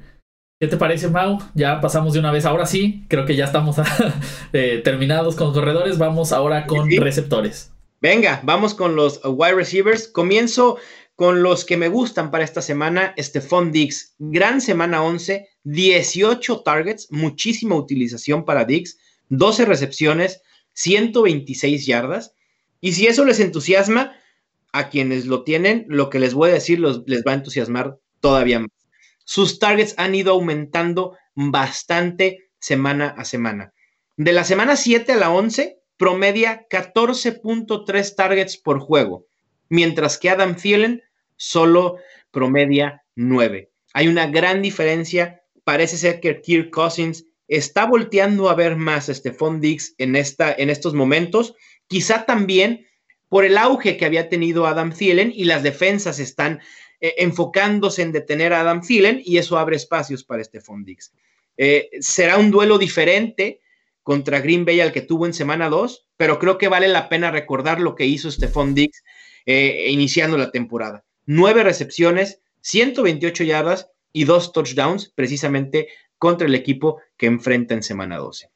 ¿Qué 0.60 0.68
te 0.68 0.75
parece, 0.75 1.08
Mau? 1.08 1.39
Ya 1.53 1.79
pasamos 1.79 2.12
de 2.12 2.20
una 2.20 2.34
vez. 2.34 2.44
Ahora 2.44 2.65
sí, 2.65 3.06
creo 3.08 3.25
que 3.25 3.38
ya 3.38 3.46
estamos 3.46 3.77
eh, 4.51 4.82
terminados 4.84 5.38
con 5.38 5.53
corredores. 5.53 5.98
Vamos 5.98 6.34
ahora 6.34 6.65
con 6.65 6.89
receptores. 6.91 7.72
Venga, 8.01 8.41
vamos 8.44 8.74
con 8.74 8.96
los 8.96 9.20
wide 9.24 9.56
receivers. 9.56 10.08
Comienzo 10.08 10.77
con 11.15 11.44
los 11.44 11.65
que 11.65 11.75
me 11.75 11.89
gustan 11.89 12.32
para 12.32 12.46
esta 12.46 12.62
semana. 12.62 13.13
Stephon 13.18 13.72
Diggs, 13.72 14.15
gran 14.20 14.62
semana 14.62 15.03
11, 15.03 15.50
18 15.63 16.62
targets, 16.62 17.08
muchísima 17.12 17.75
utilización 17.75 18.46
para 18.46 18.63
Diggs. 18.65 18.98
12 19.29 19.65
recepciones, 19.65 20.41
126 20.74 21.86
yardas. 21.86 22.34
Y 22.79 22.94
si 22.94 23.08
eso 23.08 23.25
les 23.25 23.41
entusiasma, 23.41 24.15
a 24.72 24.89
quienes 24.89 25.25
lo 25.25 25.44
tienen, 25.44 25.86
lo 25.89 26.10
que 26.10 26.20
les 26.20 26.34
voy 26.34 26.51
a 26.51 26.53
decir 26.53 26.79
les 26.79 27.24
va 27.24 27.32
a 27.32 27.36
entusiasmar 27.36 27.98
todavía 28.20 28.60
más. 28.60 28.70
Sus 29.25 29.60
targets 29.60 29.94
han 29.98 30.15
ido 30.15 30.32
aumentando 30.32 31.18
bastante 31.36 32.50
semana 32.60 33.10
a 33.18 33.25
semana. 33.25 33.74
De 34.15 34.32
la 34.34 34.44
semana 34.44 34.75
7 34.75 35.13
a 35.13 35.15
la 35.18 35.32
11, 35.32 35.78
promedia 36.00 36.65
14.3 36.70 38.15
targets 38.15 38.56
por 38.56 38.79
juego, 38.79 39.27
mientras 39.68 40.18
que 40.18 40.29
Adam 40.29 40.56
Thielen 40.56 41.03
solo 41.36 41.98
promedia 42.32 43.03
9. 43.15 43.70
Hay 43.94 44.08
una 44.08 44.25
gran 44.27 44.62
diferencia. 44.62 45.44
Parece 45.65 45.98
ser 45.98 46.22
que 46.22 46.39
Kirk 46.39 46.70
Cousins 46.72 47.25
está 47.50 47.86
volteando 47.86 48.50
a 48.50 48.56
ver 48.56 48.77
más 48.77 49.10
a 49.10 49.13
Stephon 49.13 49.60
Diggs 49.60 49.94
en, 49.98 50.15
esta, 50.15 50.53
en 50.53 50.70
estos 50.70 50.94
momentos, 50.94 51.53
quizá 51.88 52.25
también 52.25 52.88
por 53.27 53.44
el 53.44 53.58
auge 53.58 53.98
que 53.98 54.06
había 54.06 54.29
tenido 54.29 54.68
Adam 54.68 54.94
Thielen 54.94 55.34
y 55.36 55.44
las 55.44 55.63
defensas 55.63 56.20
están 56.20 56.62
eh, 57.01 57.15
enfocándose 57.18 58.03
en 58.03 58.13
detener 58.13 58.53
a 58.53 58.62
Adam 58.62 58.79
Thielen 58.79 59.22
y 59.25 59.38
eso 59.38 59.58
abre 59.58 59.75
espacios 59.75 60.24
para 60.24 60.44
Stephon 60.46 60.86
Diggs. 60.86 61.12
Eh, 61.58 61.89
será 62.00 62.38
un 62.38 62.51
duelo 62.51 62.77
diferente 62.77 63.60
contra 64.09 64.41
Green 64.41 64.65
Bay 64.65 64.79
al 64.79 64.91
que 64.91 65.01
tuvo 65.01 65.27
en 65.27 65.35
semana 65.35 65.69
2, 65.69 66.07
pero 66.17 66.39
creo 66.39 66.57
que 66.57 66.67
vale 66.67 66.87
la 66.87 67.09
pena 67.09 67.29
recordar 67.29 67.79
lo 67.79 67.93
que 67.93 68.07
hizo 68.07 68.31
Stephon 68.31 68.73
Diggs 68.73 69.03
eh, 69.45 69.85
iniciando 69.91 70.35
la 70.35 70.49
temporada. 70.49 71.05
Nueve 71.27 71.61
recepciones, 71.61 72.41
128 72.61 73.43
yardas 73.43 73.91
y 74.11 74.23
dos 74.23 74.51
touchdowns, 74.51 75.11
precisamente 75.13 75.89
contra 76.17 76.47
el 76.47 76.55
equipo 76.55 76.99
que 77.17 77.27
enfrenta 77.27 77.75
en 77.75 77.83
semana 77.83 78.17
12. 78.17 78.49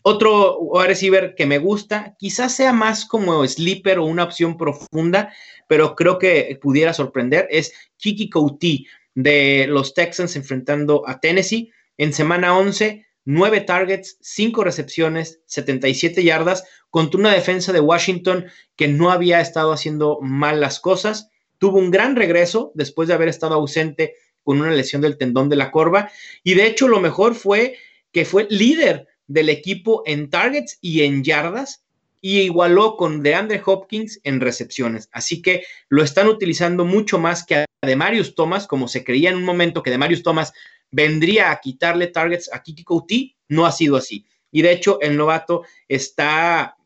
Otro 0.00 0.70
receiver 0.86 1.34
que 1.34 1.44
me 1.44 1.58
gusta, 1.58 2.16
quizás 2.18 2.56
sea 2.56 2.72
más 2.72 3.04
como 3.04 3.46
sleeper 3.46 3.98
o 3.98 4.06
una 4.06 4.24
opción 4.24 4.56
profunda, 4.56 5.34
pero 5.68 5.94
creo 5.94 6.18
que 6.18 6.58
pudiera 6.62 6.94
sorprender, 6.94 7.46
es 7.50 7.74
Kiki 7.98 8.30
Couty 8.30 8.86
de 9.14 9.66
los 9.68 9.92
Texans 9.92 10.34
enfrentando 10.34 11.06
a 11.06 11.20
Tennessee. 11.20 11.70
En 11.98 12.14
semana 12.14 12.56
11, 12.56 13.04
9 13.24 13.60
targets, 13.62 14.18
5 14.20 14.64
recepciones, 14.64 15.40
77 15.46 16.22
yardas, 16.24 16.64
contra 16.90 17.20
una 17.20 17.32
defensa 17.32 17.72
de 17.72 17.80
Washington 17.80 18.46
que 18.76 18.88
no 18.88 19.10
había 19.10 19.40
estado 19.40 19.72
haciendo 19.72 20.18
mal 20.20 20.60
las 20.60 20.80
cosas. 20.80 21.28
Tuvo 21.58 21.78
un 21.78 21.90
gran 21.90 22.16
regreso 22.16 22.72
después 22.74 23.08
de 23.08 23.14
haber 23.14 23.28
estado 23.28 23.54
ausente 23.54 24.14
con 24.42 24.60
una 24.60 24.70
lesión 24.70 25.02
del 25.02 25.18
tendón 25.18 25.48
de 25.48 25.56
la 25.56 25.70
corva. 25.70 26.10
Y 26.42 26.54
de 26.54 26.66
hecho, 26.66 26.88
lo 26.88 27.00
mejor 27.00 27.34
fue 27.34 27.76
que 28.12 28.24
fue 28.24 28.46
líder 28.50 29.06
del 29.26 29.48
equipo 29.48 30.02
en 30.06 30.30
targets 30.30 30.78
y 30.80 31.02
en 31.02 31.22
yardas 31.22 31.84
y 32.20 32.40
igualó 32.40 32.96
con 32.96 33.22
DeAndre 33.22 33.62
Hopkins 33.64 34.20
en 34.24 34.40
recepciones. 34.40 35.08
Así 35.12 35.40
que 35.40 35.64
lo 35.88 36.02
están 36.02 36.28
utilizando 36.28 36.84
mucho 36.84 37.18
más 37.18 37.44
que 37.44 37.56
a 37.56 37.66
Demarius 37.82 38.34
Thomas, 38.34 38.66
como 38.66 38.88
se 38.88 39.04
creía 39.04 39.30
en 39.30 39.36
un 39.36 39.44
momento 39.44 39.82
que 39.82 39.90
Demarius 39.90 40.22
Thomas 40.22 40.52
vendría 40.90 41.50
a 41.50 41.60
quitarle 41.60 42.08
targets 42.08 42.52
a 42.52 42.62
Kiki 42.62 42.84
Couty, 42.84 43.36
no 43.48 43.66
ha 43.66 43.72
sido 43.72 43.96
así. 43.96 44.26
Y 44.50 44.62
de 44.62 44.72
hecho, 44.72 45.00
el 45.00 45.16
novato 45.16 45.64
está, 45.88 46.76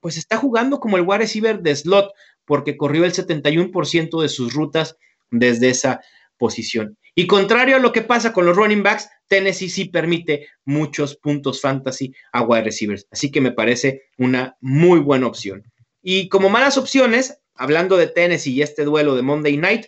pues 0.00 0.16
está 0.16 0.36
jugando 0.36 0.80
como 0.80 0.96
el 0.96 1.04
wide 1.04 1.18
receiver 1.18 1.60
de 1.60 1.76
slot, 1.76 2.12
porque 2.44 2.76
corrió 2.76 3.04
el 3.04 3.12
71% 3.12 4.22
de 4.22 4.28
sus 4.28 4.54
rutas 4.54 4.96
desde 5.30 5.70
esa 5.70 6.00
posición. 6.38 6.98
Y 7.14 7.26
contrario 7.26 7.76
a 7.76 7.78
lo 7.78 7.92
que 7.92 8.02
pasa 8.02 8.32
con 8.32 8.46
los 8.46 8.56
running 8.56 8.82
backs, 8.82 9.08
Tennessee 9.28 9.68
sí 9.68 9.84
permite 9.86 10.48
muchos 10.64 11.16
puntos 11.16 11.60
fantasy 11.60 12.14
a 12.32 12.42
wide 12.42 12.64
receivers. 12.64 13.06
Así 13.10 13.30
que 13.30 13.40
me 13.40 13.52
parece 13.52 14.04
una 14.16 14.56
muy 14.60 14.98
buena 14.98 15.26
opción. 15.26 15.70
Y 16.02 16.28
como 16.28 16.48
malas 16.48 16.78
opciones, 16.78 17.38
hablando 17.54 17.96
de 17.96 18.06
Tennessee 18.06 18.54
y 18.54 18.62
este 18.62 18.84
duelo 18.84 19.14
de 19.14 19.22
Monday 19.22 19.56
Night, 19.56 19.86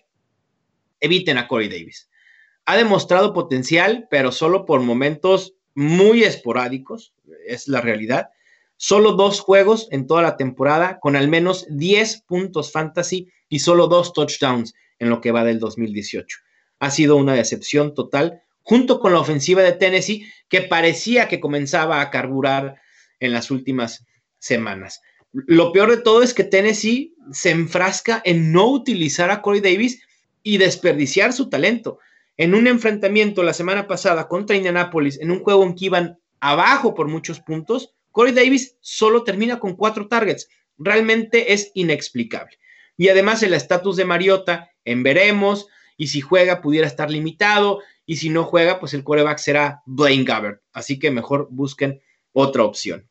eviten 1.01 1.39
a 1.39 1.49
Corey 1.49 1.69
Davis. 1.69 2.09
Ha 2.67 2.77
demostrado 2.77 3.33
potencial, 3.33 4.07
pero 4.11 4.33
solo 4.33 4.65
por 4.65 4.81
momentos 4.81 5.55
muy 5.75 6.23
esporádicos, 6.23 7.15
es 7.47 7.69
la 7.69 7.81
realidad. 7.81 8.31
Solo 8.77 9.13
dos 9.13 9.41
juegos 9.41 9.89
en 9.91 10.07
toda 10.07 10.23
la 10.23 10.37
temporada 10.37 10.99
con 11.01 11.17
al 11.17 11.29
menos 11.29 11.67
10 11.69 12.23
puntos 12.23 12.73
fantasy 12.73 13.29
y 13.49 13.61
solo 13.61 13.87
dos 13.87 14.13
touchdowns 14.13 14.75
en 14.99 15.11
lo 15.11 15.21
que 15.21 15.33
va 15.33 15.45
del 15.45 15.61
2018. 15.61 16.39
Ha 16.81 16.91
sido 16.91 17.17
una 17.17 17.35
decepción 17.35 17.95
total, 17.95 18.43
junto 18.63 18.99
con 18.99 19.13
la 19.13 19.21
ofensiva 19.21 19.63
de 19.63 19.73
Tennessee, 19.73 20.27
que 20.49 20.63
parecía 20.63 21.29
que 21.29 21.41
comenzaba 21.41 22.01
a 22.01 22.11
carburar 22.11 22.77
en 23.21 23.33
las 23.33 23.51
últimas 23.51 24.05
semanas. 24.39 25.01
Lo 25.33 25.73
peor 25.73 25.91
de 25.91 25.97
todo 25.99 26.23
es 26.23 26.33
que 26.33 26.45
Tennessee 26.45 27.15
se 27.33 27.51
enfrasca 27.51 28.23
en 28.25 28.53
no 28.53 28.69
utilizar 28.71 29.31
a 29.31 29.43
Corey 29.43 29.61
Davis 29.61 30.03
y 30.43 30.59
desperdiciar 30.59 31.33
su 31.33 31.49
talento. 31.49 31.99
En 32.37 32.55
un 32.55 32.67
enfrentamiento 32.67 33.43
la 33.43 33.53
semana 33.53 33.87
pasada 33.87 34.29
contra 34.29 34.57
Indianapolis, 34.57 35.21
en 35.21 35.31
un 35.31 35.41
juego 35.41 35.65
en 35.65 35.75
que 35.75 35.87
iban 35.87 36.19
abajo 36.41 36.95
por 36.95 37.09
muchos 37.09 37.41
puntos, 37.41 37.95
Corey 38.11 38.33
Davis 38.33 38.77
solo 38.81 39.25
termina 39.25 39.59
con 39.59 39.75
cuatro 39.77 40.09
targets. 40.09 40.49
Realmente 40.79 41.53
es 41.53 41.71
inexplicable. 41.75 42.59
Y 42.97 43.09
además 43.09 43.43
el 43.43 43.55
estatus 43.55 43.97
de 43.97 44.05
Mariota 44.05 44.71
en 44.85 45.03
veremos, 45.03 45.69
y 45.97 46.09
si 46.09 46.21
juega 46.21 46.61
pudiera 46.61 46.87
estar 46.87 47.11
limitado, 47.11 47.81
y 48.07 48.17
si 48.17 48.29
no 48.29 48.45
juega, 48.45 48.81
pues 48.81 48.95
el 48.95 49.05
quarterback 49.05 49.39
será 49.39 49.83
Blaine 49.87 50.25
Gabbert. 50.25 50.61
Así 50.73 50.99
que 50.99 51.11
mejor 51.11 51.49
busquen 51.51 52.03
otra 52.33 52.65
opción. 52.65 53.09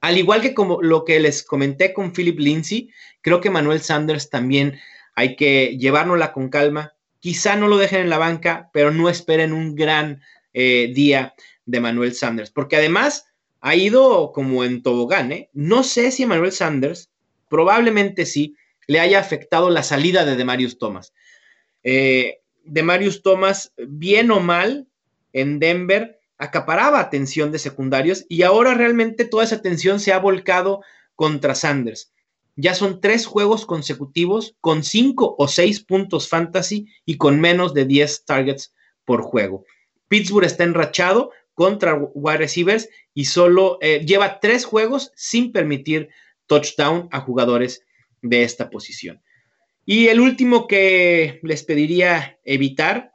Al 0.00 0.16
igual 0.16 0.40
que 0.40 0.54
como 0.54 0.80
lo 0.80 1.04
que 1.04 1.20
les 1.20 1.42
comenté 1.42 1.92
con 1.92 2.12
Philip 2.12 2.38
Lindsay, 2.38 2.90
creo 3.20 3.40
que 3.40 3.50
Manuel 3.50 3.80
Sanders 3.80 4.30
también 4.30 4.78
hay 5.14 5.36
que 5.36 5.76
llevárnosla 5.78 6.32
con 6.32 6.48
calma. 6.48 6.94
Quizá 7.20 7.56
no 7.56 7.68
lo 7.68 7.78
dejen 7.78 8.00
en 8.00 8.10
la 8.10 8.18
banca, 8.18 8.70
pero 8.72 8.90
no 8.90 9.08
esperen 9.08 9.52
un 9.52 9.74
gran 9.74 10.22
eh, 10.52 10.90
día 10.94 11.34
de 11.66 11.80
Manuel 11.80 12.14
Sanders, 12.14 12.50
porque 12.50 12.76
además 12.76 13.26
ha 13.60 13.76
ido 13.76 14.32
como 14.32 14.64
en 14.64 14.82
tobogán. 14.82 15.32
¿eh? 15.32 15.50
No 15.52 15.82
sé 15.82 16.10
si 16.10 16.26
Manuel 16.26 16.52
Sanders, 16.52 17.10
probablemente 17.48 18.26
sí, 18.26 18.56
le 18.86 19.00
haya 19.00 19.20
afectado 19.20 19.70
la 19.70 19.82
salida 19.82 20.24
de 20.24 20.36
Demarius 20.36 20.78
Thomas. 20.78 21.12
Eh, 21.82 22.40
Demarius 22.64 23.22
Thomas, 23.22 23.72
bien 23.76 24.30
o 24.30 24.40
mal, 24.40 24.88
en 25.32 25.58
Denver, 25.58 26.18
acaparaba 26.38 27.00
atención 27.00 27.52
de 27.52 27.58
secundarios 27.58 28.24
y 28.28 28.42
ahora 28.42 28.74
realmente 28.74 29.24
toda 29.24 29.44
esa 29.44 29.56
atención 29.56 30.00
se 30.00 30.12
ha 30.12 30.18
volcado 30.18 30.82
contra 31.14 31.54
Sanders. 31.54 32.12
Ya 32.60 32.74
son 32.74 33.00
tres 33.00 33.24
juegos 33.24 33.64
consecutivos 33.64 34.54
con 34.60 34.84
cinco 34.84 35.34
o 35.38 35.48
seis 35.48 35.80
puntos 35.80 36.28
fantasy 36.28 36.88
y 37.06 37.16
con 37.16 37.40
menos 37.40 37.72
de 37.72 37.86
10 37.86 38.26
targets 38.26 38.74
por 39.06 39.22
juego. 39.22 39.64
Pittsburgh 40.08 40.44
está 40.44 40.64
enrachado 40.64 41.30
contra 41.54 41.94
wide 41.94 42.36
receivers 42.36 42.90
y 43.14 43.24
solo 43.24 43.78
eh, 43.80 44.04
lleva 44.04 44.40
tres 44.40 44.66
juegos 44.66 45.10
sin 45.14 45.52
permitir 45.52 46.10
touchdown 46.46 47.08
a 47.12 47.20
jugadores 47.20 47.82
de 48.20 48.42
esta 48.42 48.68
posición. 48.68 49.22
Y 49.86 50.08
el 50.08 50.20
último 50.20 50.66
que 50.66 51.40
les 51.42 51.62
pediría 51.62 52.38
evitar 52.44 53.14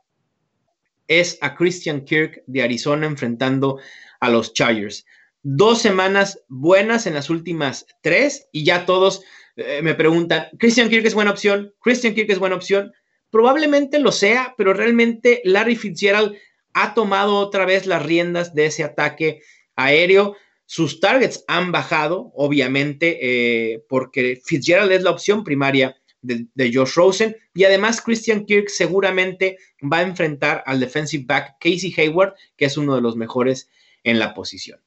es 1.07 1.37
a 1.41 1.55
Christian 1.55 2.03
Kirk 2.03 2.41
de 2.47 2.63
Arizona 2.63 3.05
enfrentando 3.05 3.79
a 4.19 4.29
los 4.29 4.53
Chargers. 4.53 5.05
Dos 5.47 5.79
semanas 5.79 6.41
buenas 6.47 7.05
en 7.05 7.13
las 7.13 7.29
últimas 7.29 7.85
tres 8.01 8.49
y 8.51 8.63
ya 8.63 8.87
todos 8.87 9.21
eh, 9.55 9.81
me 9.83 9.93
preguntan, 9.93 10.47
Christian 10.57 10.89
Kirk 10.89 11.05
es 11.05 11.13
buena 11.13 11.29
opción, 11.29 11.71
Christian 11.81 12.15
Kirk 12.15 12.31
es 12.31 12.39
buena 12.39 12.55
opción. 12.55 12.91
Probablemente 13.29 13.99
lo 13.99 14.11
sea, 14.11 14.55
pero 14.57 14.73
realmente 14.73 15.43
Larry 15.43 15.75
Fitzgerald 15.75 16.35
ha 16.73 16.95
tomado 16.95 17.35
otra 17.35 17.63
vez 17.67 17.85
las 17.85 18.03
riendas 18.03 18.55
de 18.55 18.65
ese 18.65 18.83
ataque 18.83 19.41
aéreo. 19.75 20.35
Sus 20.65 20.99
targets 20.99 21.43
han 21.47 21.71
bajado, 21.71 22.31
obviamente, 22.33 23.19
eh, 23.21 23.83
porque 23.87 24.41
Fitzgerald 24.43 24.91
es 24.93 25.03
la 25.03 25.11
opción 25.11 25.43
primaria 25.43 25.95
de, 26.23 26.73
Josh 26.73 26.95
Rosen. 26.95 27.37
Y 27.53 27.65
además, 27.65 28.01
Christian 28.01 28.47
Kirk 28.47 28.69
seguramente 28.69 29.59
va 29.83 29.99
a 29.99 30.07
enfrentar 30.07 30.63
al 30.65 30.79
defensive 30.79 31.25
back 31.27 31.57
Casey 31.59 31.93
Hayward, 31.95 32.33
que 32.57 32.65
es 32.65 32.77
uno 32.77 32.95
de 32.95 33.01
los 33.01 33.15
mejores 33.15 33.69
en 34.03 34.17
la 34.17 34.33
posición. 34.33 34.84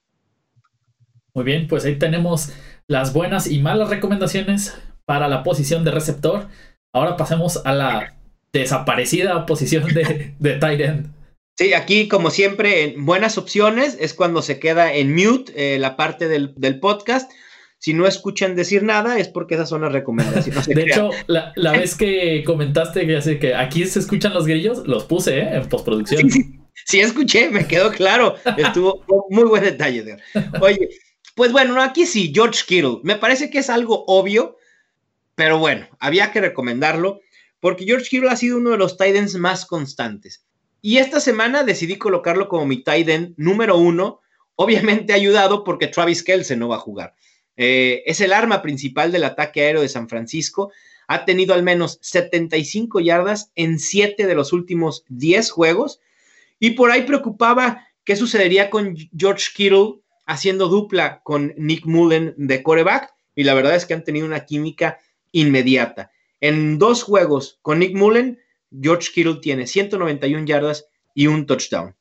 Muy 1.39 1.45
bien, 1.45 1.69
pues 1.69 1.85
ahí 1.85 1.95
tenemos 1.95 2.53
las 2.89 3.13
buenas 3.13 3.47
y 3.47 3.61
malas 3.61 3.91
recomendaciones 3.91 4.77
para 5.05 5.29
la 5.29 5.45
posición 5.45 5.85
de 5.85 5.93
receptor. 5.93 6.49
Ahora 6.93 7.17
pasemos 7.17 7.65
a 7.65 7.75
la 7.75 8.17
desaparecida 8.53 9.47
posición 9.47 9.87
de, 9.95 10.35
de 10.37 10.55
tight 10.55 10.81
end. 10.81 11.15
Sí, 11.57 11.75
aquí 11.75 12.09
como 12.09 12.31
siempre, 12.31 12.83
en 12.83 13.07
buenas 13.07 13.39
opciones 13.39 13.97
es 14.01 14.15
cuando 14.15 14.43
se 14.43 14.59
queda 14.59 14.93
en 14.93 15.15
mute 15.15 15.53
eh, 15.55 15.79
la 15.79 15.97
parte 15.97 16.27
del, 16.27 16.81
podcast. 16.81 17.31
Si 17.79 17.95
no 17.95 18.09
escuchan 18.09 18.57
decir 18.57 18.83
nada 18.83 19.21
es 19.21 19.29
porque 19.29 19.55
esas 19.55 19.69
son 19.69 19.83
las 19.83 19.93
recomendaciones. 19.93 20.67
de 20.67 20.83
hecho, 20.83 21.11
la, 21.29 21.53
vez 21.71 21.95
que 21.95 22.43
comentaste 22.45 23.07
que, 23.07 23.39
que 23.39 23.55
aquí 23.55 23.87
se 23.87 24.01
escuchan 24.01 24.35
los 24.35 24.45
grillos, 24.45 24.83
los 24.89 25.05
puse 25.05 25.39
¿eh? 25.39 25.51
en 25.53 25.69
postproducción. 25.69 26.29
Sí, 26.89 27.01
escuché, 27.01 27.51
me 27.51 27.67
quedó 27.67 27.93
claro. 27.93 28.35
Estuvo 28.57 29.05
muy 29.29 29.45
buen 29.45 29.63
detalle. 29.63 30.17
Oye, 30.61 30.89
pues 31.39 31.53
bueno, 31.53 31.81
aquí 31.81 32.05
sí, 32.05 32.33
George 32.35 32.65
Kittle. 32.67 32.99
Me 33.05 33.15
parece 33.15 33.49
que 33.49 33.59
es 33.59 33.71
algo 33.71 34.05
obvio, 34.09 34.57
pero 35.37 35.61
bueno, 35.61 35.87
había 36.01 36.33
que 36.33 36.41
recomendarlo 36.41 37.21
porque 37.61 37.85
George 37.85 38.09
Kittle 38.11 38.29
ha 38.29 38.37
sido 38.37 38.57
uno 38.57 38.71
de 38.71 38.77
los 38.77 38.97
Titans 38.97 39.37
más 39.37 39.65
constantes. 39.65 40.45
Y 40.83 40.99
esta 40.99 41.21
semana 41.21 41.63
decidí 41.63 41.97
colocarlo 41.97 42.49
como 42.49 42.67
mi 42.67 42.83
tight 42.83 43.09
end 43.09 43.35
número 43.37 43.77
uno, 43.77 44.21
obviamente 44.57 45.13
ayudado 45.13 45.63
porque 45.63 45.87
Travis 45.87 46.25
Kelce 46.25 46.57
no 46.57 46.67
va 46.67 46.75
a 46.75 46.81
jugar. 46.81 47.15
Eh, 47.57 48.03
es 48.07 48.21
el 48.21 48.33
arma 48.33 48.61
principal 48.61 49.13
del 49.13 49.23
ataque 49.23 49.61
aéreo 49.61 49.83
de 49.83 49.89
San 49.89 50.09
Francisco. 50.09 50.73
Ha 51.07 51.25
tenido 51.25 51.55
al 51.55 51.63
menos 51.63 52.01
75 52.03 52.99
yardas 52.99 53.53
en 53.55 53.79
7 53.79 54.27
de 54.27 54.35
los 54.35 54.53
últimos 54.53 55.05
10 55.07 55.53
juegos. 55.53 56.01
Y 56.59 56.71
por 56.71 56.91
ahí 56.91 57.03
preocupaba 57.03 57.87
qué 58.03 58.17
sucedería 58.17 58.71
con 58.71 58.97
George 59.17 59.51
Kittle 59.55 60.01
haciendo 60.29 60.69
dupla 60.69 61.23
con 61.25 61.55
Nick 61.57 61.87
Mullen 61.87 62.35
de 62.37 62.63
coreback. 62.63 63.13
Y 63.35 63.45
la 63.45 63.55
verdad 63.55 63.75
es 63.75 63.87
que 63.87 63.95
han 63.95 64.05
tenido 64.05 64.27
una 64.27 64.45
química 64.45 64.99
inmediata. 65.33 66.13
En 66.41 66.79
dos 66.79 67.03
juegos 67.03 67.59
con 67.63 67.81
Nick 67.81 67.97
Mullen, 67.97 68.39
George 68.81 69.11
Kittle 69.13 69.39
tiene 69.41 69.67
191 69.67 70.45
yardas 70.45 70.87
y 71.15 71.27
un 71.27 71.47
touchdown. 71.47 71.97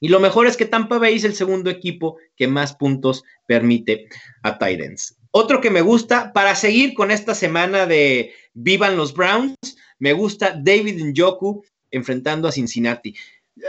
Y 0.00 0.08
lo 0.08 0.18
mejor 0.18 0.46
es 0.46 0.56
que 0.56 0.64
Tampa 0.64 0.98
Bay 0.98 1.14
es 1.14 1.24
el 1.24 1.34
segundo 1.34 1.70
equipo 1.70 2.16
que 2.36 2.48
más 2.48 2.74
puntos 2.74 3.22
permite 3.46 4.08
a 4.42 4.58
Titans. 4.58 5.16
Otro 5.30 5.60
que 5.60 5.70
me 5.70 5.80
gusta, 5.80 6.32
para 6.32 6.54
seguir 6.54 6.94
con 6.94 7.10
esta 7.10 7.34
semana 7.34 7.86
de 7.86 8.32
Vivan 8.54 8.96
los 8.96 9.14
Browns, 9.14 9.56
me 9.98 10.12
gusta 10.12 10.58
David 10.58 11.04
Njoku 11.04 11.64
enfrentando 11.90 12.48
a 12.48 12.52
Cincinnati. 12.52 13.14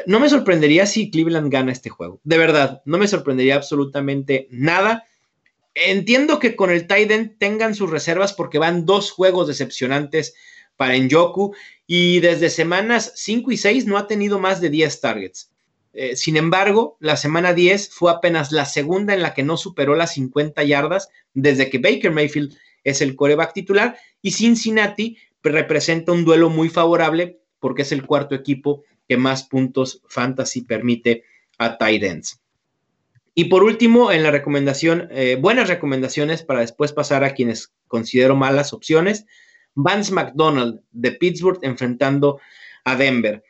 No 0.06 0.20
me 0.20 0.30
sorprendería 0.30 0.86
si 0.86 1.12
Cleveland 1.12 1.52
gana 1.52 1.72
este 1.72 1.90
juego. 1.90 2.20
De 2.24 2.38
verdad, 2.38 2.82
no 2.86 2.98
me 2.98 3.08
sorprendería 3.08 3.56
absolutamente 3.56 4.48
nada. 4.50 5.06
Entiendo 5.76 6.40
que 6.40 6.56
con 6.56 6.72
el 6.72 6.88
Titan 6.88 7.36
tengan 7.38 7.76
sus 7.76 7.90
reservas 7.90 8.34
porque 8.34 8.60
van 8.60 8.86
dos 8.86 9.12
juegos 9.12 9.48
decepcionantes 9.48 10.36
para 10.78 10.98
Njoku 10.98 11.54
y 11.86 12.20
desde 12.20 12.50
semanas 12.50 13.12
5 13.16 13.52
y 13.52 13.58
6 13.58 13.86
no 13.86 13.98
ha 13.98 14.08
tenido 14.08 14.40
más 14.40 14.62
de 14.62 14.70
10 14.70 15.02
targets. 15.02 15.52
Eh, 15.94 16.16
sin 16.16 16.38
embargo, 16.38 16.98
la 17.00 17.18
semana 17.18 17.54
10 17.54 17.90
fue 17.90 18.12
apenas 18.12 18.52
la 18.52 18.66
segunda 18.66 19.14
en 19.14 19.22
la 19.22 19.34
que 19.34 19.44
no 19.44 19.58
superó 19.58 19.96
las 19.96 20.14
50 20.14 20.64
yardas 20.64 21.10
desde 21.34 21.70
que 21.70 21.78
Baker 21.78 22.12
Mayfield 22.12 22.58
es 22.84 23.02
el 23.02 23.16
coreback 23.16 23.54
titular 23.54 23.98
y 24.22 24.32
Cincinnati 24.32 25.18
representa 25.44 26.12
un 26.12 26.26
duelo 26.26 26.50
muy 26.50 26.70
favorable 26.70 27.40
porque 27.60 27.84
es 27.84 27.92
el 27.92 28.06
cuarto 28.06 28.34
equipo 28.34 28.84
que 29.08 29.18
más 29.18 29.44
puntos 29.44 30.02
fantasy 30.08 30.62
permite 30.62 31.24
a 31.58 31.78
tight 31.78 32.04
ends. 32.04 32.42
Y 33.36 33.46
por 33.46 33.64
último, 33.64 34.12
en 34.12 34.22
la 34.24 34.32
recomendación, 34.32 35.08
eh, 35.12 35.38
buenas 35.40 35.68
recomendaciones 35.68 36.44
para 36.44 36.60
después 36.60 36.94
pasar 36.94 37.24
a 37.24 37.34
quienes 37.34 37.74
considero 37.88 38.36
malas 38.36 38.74
opciones. 38.74 39.26
Vance 39.74 40.14
McDonald 40.14 40.82
de 40.92 41.14
Pittsburgh 41.14 41.60
enfrentando 41.64 42.40
a 42.84 42.96
Denver. 42.96 43.44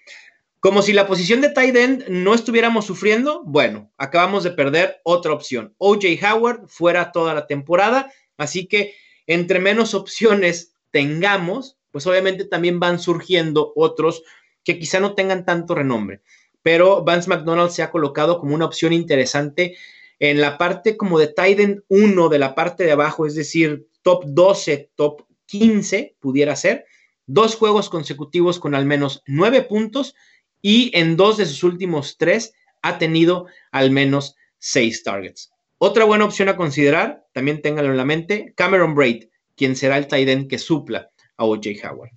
Como 0.61 0.81
si 0.81 0.93
la 0.93 1.05
posición 1.05 1.41
de 1.41 1.49
tight 1.49 1.75
end 1.75 2.07
no 2.07 2.33
estuviéramos 2.33 2.85
sufriendo, 2.85 3.43
bueno, 3.43 3.91
acabamos 3.97 4.45
de 4.45 4.51
perder 4.51 5.01
otra 5.03 5.33
opción. 5.33 5.75
OJ 5.77 6.05
Howard 6.23 6.69
fuera 6.69 7.11
toda 7.11 7.33
la 7.33 7.47
temporada, 7.47 8.09
así 8.37 8.67
que 8.67 8.93
entre 9.27 9.59
menos 9.59 9.93
opciones 9.93 10.73
tengamos, 10.91 11.77
pues 11.91 12.07
obviamente 12.07 12.45
también 12.45 12.79
van 12.79 12.99
surgiendo 12.99 13.73
otros 13.75 14.23
que 14.63 14.79
quizá 14.79 14.99
no 14.99 15.15
tengan 15.15 15.45
tanto 15.45 15.75
renombre. 15.75 16.21
Pero 16.61 17.03
Vance 17.03 17.29
McDonald 17.29 17.71
se 17.71 17.83
ha 17.83 17.91
colocado 17.91 18.39
como 18.39 18.55
una 18.55 18.65
opción 18.65 18.93
interesante 18.93 19.75
en 20.19 20.39
la 20.39 20.57
parte 20.57 20.95
como 20.95 21.19
de 21.19 21.27
tight 21.27 21.59
end 21.59 21.83
1 21.89 22.29
de 22.29 22.39
la 22.39 22.55
parte 22.55 22.85
de 22.85 22.93
abajo, 22.93 23.25
es 23.25 23.35
decir, 23.35 23.87
top 24.01 24.23
12, 24.25 24.91
top 24.95 25.23
15 25.45 26.15
pudiera 26.19 26.55
ser, 26.55 26.85
dos 27.25 27.55
juegos 27.55 27.89
consecutivos 27.89 28.59
con 28.59 28.75
al 28.75 28.85
menos 28.85 29.23
nueve 29.27 29.61
puntos 29.61 30.15
y 30.61 30.91
en 30.97 31.17
dos 31.17 31.37
de 31.37 31.45
sus 31.45 31.63
últimos 31.63 32.17
tres 32.17 32.53
ha 32.81 32.97
tenido 32.97 33.47
al 33.71 33.91
menos 33.91 34.35
seis 34.59 35.03
targets. 35.03 35.51
Otra 35.77 36.05
buena 36.05 36.25
opción 36.25 36.47
a 36.47 36.55
considerar, 36.55 37.25
también 37.33 37.61
ténganlo 37.61 37.91
en 37.91 37.97
la 37.97 38.05
mente, 38.05 38.53
Cameron 38.55 38.95
Braid, 38.95 39.25
quien 39.55 39.75
será 39.75 39.97
el 39.97 40.07
tight 40.07 40.47
que 40.47 40.57
supla 40.57 41.09
a 41.37 41.45
OJ 41.45 41.67
Howard. 41.83 42.11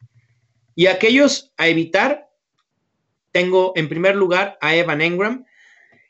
Y 0.74 0.87
aquellos 0.87 1.52
a 1.56 1.68
evitar, 1.68 2.25
tengo 3.37 3.75
en 3.77 3.90
primer 3.90 4.16
lugar 4.16 4.57
a 4.62 4.75
Evan 4.75 5.03
Engram. 5.03 5.44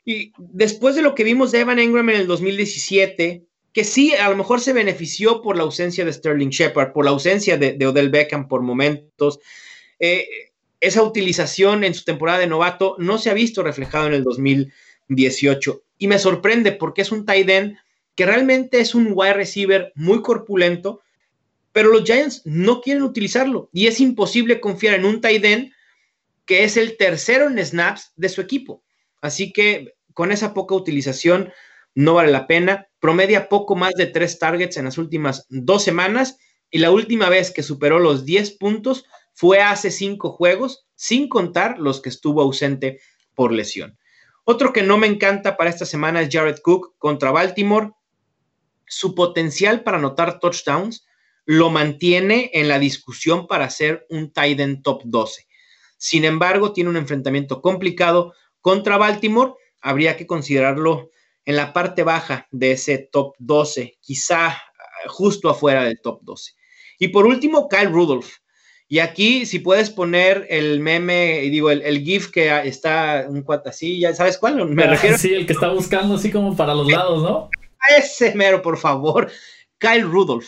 Y 0.05 0.31
después 0.37 0.95
de 0.95 1.01
lo 1.01 1.13
que 1.13 1.25
vimos 1.25 1.51
de 1.51 1.59
Evan 1.59 1.77
Engram 1.77 2.09
en 2.09 2.21
el 2.21 2.25
2017, 2.25 3.43
que 3.73 3.83
sí, 3.83 4.13
a 4.13 4.29
lo 4.29 4.37
mejor 4.37 4.61
se 4.61 4.71
benefició 4.71 5.41
por 5.41 5.57
la 5.57 5.63
ausencia 5.63 6.05
de 6.05 6.13
Sterling 6.13 6.51
Shepard, 6.51 6.93
por 6.93 7.03
la 7.03 7.11
ausencia 7.11 7.57
de, 7.57 7.85
Odell 7.85 8.07
Beckham 8.07 8.47
por 8.47 8.61
momentos. 8.61 9.41
Eh, 9.99 10.25
esa 10.79 11.03
utilización 11.03 11.83
en 11.83 11.93
su 11.93 12.05
temporada 12.05 12.39
de 12.39 12.47
novato 12.47 12.95
no 12.97 13.17
se 13.17 13.29
ha 13.29 13.33
visto 13.33 13.61
reflejado 13.61 14.07
en 14.07 14.13
el 14.13 14.23
2018 14.23 15.83
y 15.97 16.07
me 16.07 16.19
sorprende 16.19 16.71
porque 16.71 17.01
es 17.01 17.11
un 17.11 17.25
tight 17.25 17.49
end 17.49 17.77
que 18.15 18.25
realmente 18.25 18.79
es 18.79 18.95
un 18.95 19.09
wide 19.13 19.33
receiver 19.33 19.91
muy 19.95 20.21
corpulento, 20.21 21.01
pero 21.73 21.89
los 21.89 22.05
Giants 22.05 22.43
no 22.45 22.79
quieren 22.79 23.03
utilizarlo 23.03 23.69
y 23.73 23.87
es 23.87 23.99
imposible 23.99 24.61
confiar 24.61 24.93
en 24.93 25.03
un 25.03 25.19
tight 25.19 25.43
end 25.43 25.73
que 26.47 26.63
es 26.63 26.77
el 26.77 26.97
tercero 26.97 27.47
en 27.47 27.63
snaps 27.63 28.13
de 28.15 28.29
su 28.29 28.41
equipo. 28.41 28.83
Así 29.21 29.53
que 29.53 29.93
con 30.13 30.31
esa 30.31 30.55
poca 30.55 30.73
utilización 30.73 31.51
no 31.93 32.15
vale 32.15 32.31
la 32.31 32.47
pena. 32.47 32.87
Promedia 32.99 33.49
poco 33.49 33.75
más 33.75 33.93
de 33.93 34.07
tres 34.07 34.39
targets 34.39 34.77
en 34.77 34.85
las 34.85 34.97
últimas 34.97 35.45
dos 35.49 35.83
semanas 35.83 36.37
y 36.71 36.79
la 36.79 36.91
última 36.91 37.29
vez 37.29 37.51
que 37.51 37.63
superó 37.63 37.99
los 37.99 38.25
10 38.25 38.51
puntos 38.57 39.05
fue 39.33 39.61
hace 39.61 39.91
cinco 39.91 40.31
juegos, 40.31 40.87
sin 40.95 41.29
contar 41.29 41.77
los 41.79 42.01
que 42.01 42.09
estuvo 42.09 42.41
ausente 42.41 42.99
por 43.35 43.51
lesión. 43.51 43.97
Otro 44.43 44.73
que 44.73 44.83
no 44.83 44.97
me 44.97 45.07
encanta 45.07 45.57
para 45.57 45.69
esta 45.69 45.85
semana 45.85 46.21
es 46.21 46.29
Jared 46.31 46.59
Cook 46.63 46.95
contra 46.97 47.31
Baltimore. 47.31 47.91
Su 48.85 49.13
potencial 49.13 49.83
para 49.83 49.97
anotar 49.97 50.39
touchdowns 50.39 51.05
lo 51.45 51.69
mantiene 51.69 52.49
en 52.53 52.67
la 52.67 52.79
discusión 52.79 53.47
para 53.47 53.69
ser 53.69 54.05
un 54.09 54.31
tight 54.31 54.59
end 54.59 54.83
top 54.83 55.01
12. 55.05 55.46
Sin 55.97 56.25
embargo, 56.25 56.73
tiene 56.73 56.89
un 56.89 56.97
enfrentamiento 56.97 57.61
complicado 57.61 58.33
contra 58.61 58.97
Baltimore. 58.97 59.53
Habría 59.81 60.17
que 60.17 60.27
considerarlo 60.27 61.09
en 61.45 61.55
la 61.55 61.73
parte 61.73 62.03
baja 62.03 62.47
de 62.51 62.71
ese 62.71 62.97
top 62.97 63.33
12, 63.39 63.97
quizá 64.01 64.47
ah, 64.47 64.59
justo 65.07 65.49
afuera 65.49 65.83
del 65.83 66.01
top 66.01 66.19
12. 66.23 66.53
Y 66.99 67.07
por 67.09 67.25
último, 67.25 67.69
Kyle 67.69 67.89
Rudolph. 67.89 68.29
Y 68.89 68.99
aquí, 68.99 69.45
si 69.45 69.59
puedes 69.59 69.89
poner 69.89 70.45
el 70.49 70.79
meme, 70.79 71.41
digo, 71.41 71.71
el, 71.71 72.03
GIF 72.03 72.31
que 72.31 72.49
está 72.65 73.25
un 73.27 73.41
cuate 73.41 73.69
así, 73.69 73.99
ya 73.99 74.13
sabes 74.13 74.37
cuál, 74.37 74.65
me 74.69 74.83
ah, 74.83 74.87
refiero. 74.87 75.17
Sí, 75.17 75.33
el 75.33 75.45
que 75.45 75.53
está 75.53 75.69
buscando 75.69 76.15
así 76.15 76.31
como 76.31 76.55
para 76.55 76.73
los 76.73 76.89
lados, 76.89 77.21
¿no? 77.21 77.49
ese 77.97 78.33
mero, 78.35 78.61
por 78.61 78.77
favor. 78.77 79.29
Kyle 79.77 80.03
Rudolph. 80.03 80.47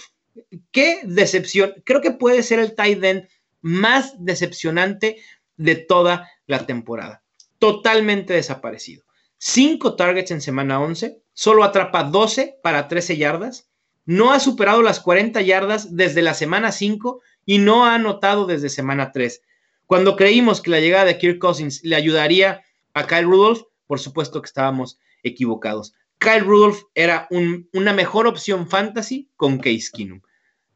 qué 0.72 1.00
decepción. 1.04 1.74
Creo 1.86 2.02
que 2.02 2.12
puede 2.12 2.44
ser 2.44 2.60
el 2.60 2.76
tight 2.76 3.04
end 3.04 3.28
más 3.62 4.16
decepcionante 4.24 5.18
de 5.60 5.76
toda 5.76 6.32
la 6.48 6.66
temporada. 6.66 7.24
Totalmente 7.60 8.34
desaparecido. 8.34 9.04
Cinco 9.38 9.96
targets 9.96 10.32
en 10.32 10.42
semana 10.42 10.82
11, 10.82 11.22
solo 11.34 11.64
atrapa 11.64 12.04
12 12.04 12.60
para 12.64 12.88
13 12.88 13.18
yardas, 13.18 13.70
no 14.06 14.32
ha 14.32 14.40
superado 14.40 14.82
las 14.82 15.00
40 15.00 15.42
yardas 15.42 15.96
desde 15.96 16.24
la 16.24 16.34
semana 16.34 16.72
5 16.72 17.22
y 17.46 17.60
no 17.60 17.86
ha 17.86 17.94
anotado 17.94 18.48
desde 18.48 18.70
semana 18.70 19.12
3. 19.12 19.44
Cuando 19.86 20.16
creímos 20.16 20.62
que 20.62 20.72
la 20.72 20.80
llegada 20.80 21.06
de 21.06 21.18
Kirk 21.18 21.40
Cousins 21.40 21.84
le 21.84 21.96
ayudaría 21.96 22.64
a 22.94 23.06
Kyle 23.06 23.26
Rudolph, 23.26 23.64
por 23.86 24.00
supuesto 24.00 24.42
que 24.42 24.48
estábamos 24.48 25.00
equivocados. 25.22 25.94
Kyle 26.18 26.44
Rudolph 26.44 26.84
era 26.96 27.28
una 27.30 27.94
mejor 27.94 28.28
opción 28.28 28.68
fantasy 28.68 29.30
con 29.36 29.58
Case 29.58 29.90
Keenum. 29.94 30.22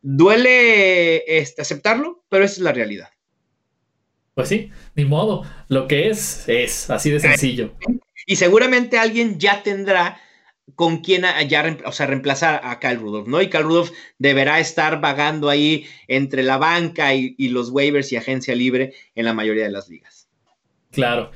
Duele 0.01 1.23
este, 1.39 1.61
aceptarlo, 1.61 2.23
pero 2.29 2.45
esa 2.45 2.55
es 2.55 2.59
la 2.59 2.71
realidad. 2.71 3.09
Pues 4.35 4.49
sí, 4.49 4.71
ni 4.95 5.05
modo. 5.05 5.43
Lo 5.67 5.87
que 5.87 6.09
es, 6.09 6.47
es 6.47 6.89
así 6.89 7.09
de 7.11 7.19
sencillo. 7.19 7.73
Y 8.25 8.37
seguramente 8.37 8.97
alguien 8.97 9.39
ya 9.39 9.63
tendrá 9.63 10.19
con 10.75 10.99
quien 10.99 11.25
ya 11.47 11.77
o 11.85 11.91
sea, 11.91 12.07
reemplazar 12.07 12.61
a 12.63 12.79
Kyle 12.79 12.97
Rudolph, 12.97 13.27
¿no? 13.27 13.41
Y 13.41 13.49
Kyle 13.49 13.63
Rudolph 13.63 13.91
deberá 14.17 14.59
estar 14.59 15.01
vagando 15.01 15.49
ahí 15.49 15.85
entre 16.07 16.41
la 16.41 16.57
banca 16.57 17.13
y, 17.13 17.35
y, 17.37 17.49
los 17.49 17.69
waivers 17.69 18.11
y 18.11 18.15
agencia 18.15 18.55
libre 18.55 18.93
en 19.13 19.25
la 19.25 19.33
mayoría 19.33 19.65
de 19.65 19.71
las 19.71 19.89
ligas. 19.89 20.29
Claro. 20.91 21.31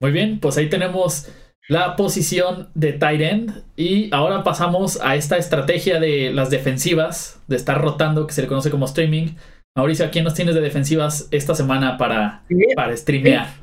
Muy 0.00 0.12
bien, 0.12 0.38
pues 0.38 0.56
ahí 0.56 0.68
tenemos 0.68 1.28
la 1.68 1.96
posición 1.96 2.70
de 2.74 2.94
tight 2.94 3.20
end 3.20 3.64
y 3.76 4.08
ahora 4.14 4.42
pasamos 4.42 4.98
a 5.02 5.16
esta 5.16 5.36
estrategia 5.36 6.00
de 6.00 6.32
las 6.32 6.48
defensivas, 6.50 7.42
de 7.46 7.56
estar 7.56 7.80
rotando, 7.80 8.26
que 8.26 8.32
se 8.32 8.42
le 8.42 8.48
conoce 8.48 8.70
como 8.70 8.86
streaming. 8.86 9.34
Mauricio, 9.78 10.06
¿a 10.06 10.10
quién 10.10 10.24
nos 10.24 10.34
tienes 10.34 10.56
de 10.56 10.60
defensivas 10.60 11.28
esta 11.30 11.54
semana 11.54 11.96
para, 11.98 12.44
para 12.74 12.96
streamear? 12.96 13.54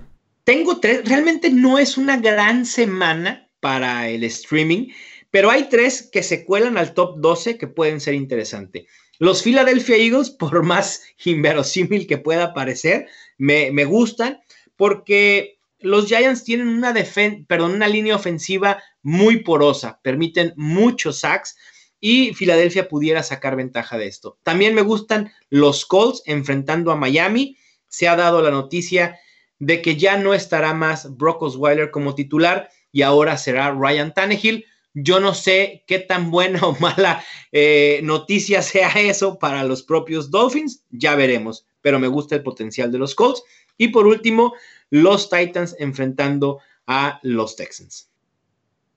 Tengo 0.45 0.79
tres, 0.79 1.01
realmente 1.03 1.49
no 1.49 1.77
es 1.77 1.97
una 1.97 2.15
gran 2.15 2.65
semana 2.65 3.49
para 3.59 4.07
el 4.07 4.23
streaming, 4.23 4.93
pero 5.29 5.51
hay 5.51 5.67
tres 5.67 6.09
que 6.09 6.23
se 6.23 6.45
cuelan 6.45 6.77
al 6.77 6.93
top 6.93 7.19
12 7.19 7.57
que 7.57 7.67
pueden 7.67 7.99
ser 7.99 8.13
interesantes. 8.13 8.85
Los 9.19 9.43
Philadelphia 9.43 9.97
Eagles, 9.97 10.29
por 10.39 10.63
más 10.63 11.03
inverosímil 11.25 12.07
que 12.07 12.17
pueda 12.17 12.53
parecer, 12.53 13.07
me, 13.37 13.71
me 13.73 13.83
gustan 13.83 14.39
porque 14.77 15.59
los 15.79 16.07
Giants 16.07 16.45
tienen 16.45 16.69
una, 16.69 16.93
perdón, 17.45 17.73
una 17.73 17.89
línea 17.89 18.15
ofensiva 18.15 18.81
muy 19.01 19.43
porosa, 19.43 19.99
permiten 20.01 20.53
muchos 20.55 21.19
sacks 21.19 21.57
y 22.07 22.35
Filadelfia 22.35 22.87
pudiera 22.87 23.23
sacar 23.23 23.55
ventaja 23.55 23.97
de 23.97 24.05
esto. 24.05 24.37
También 24.43 24.75
me 24.75 24.83
gustan 24.83 25.33
los 25.49 25.87
Colts 25.87 26.21
enfrentando 26.27 26.91
a 26.91 26.95
Miami. 26.95 27.57
Se 27.87 28.07
ha 28.07 28.15
dado 28.15 28.43
la 28.43 28.51
noticia 28.51 29.17
de 29.57 29.81
que 29.81 29.95
ya 29.95 30.15
no 30.15 30.35
estará 30.35 30.75
más 30.75 31.17
Brock 31.17 31.41
Osweiler 31.41 31.89
como 31.89 32.13
titular 32.13 32.69
y 32.91 33.01
ahora 33.01 33.37
será 33.37 33.71
Ryan 33.71 34.13
Tannehill. 34.13 34.65
Yo 34.93 35.19
no 35.19 35.33
sé 35.33 35.83
qué 35.87 35.97
tan 35.97 36.29
buena 36.29 36.61
o 36.67 36.77
mala 36.79 37.25
eh, 37.51 38.01
noticia 38.03 38.61
sea 38.61 38.89
eso 38.89 39.39
para 39.39 39.63
los 39.63 39.81
propios 39.81 40.29
Dolphins, 40.29 40.83
ya 40.91 41.15
veremos, 41.15 41.65
pero 41.81 41.97
me 41.97 42.07
gusta 42.07 42.35
el 42.35 42.43
potencial 42.43 42.91
de 42.91 42.99
los 42.99 43.15
Colts. 43.15 43.41
Y 43.79 43.87
por 43.87 44.05
último, 44.05 44.53
los 44.91 45.27
Titans 45.31 45.75
enfrentando 45.79 46.59
a 46.85 47.19
los 47.23 47.55
Texans. 47.55 48.11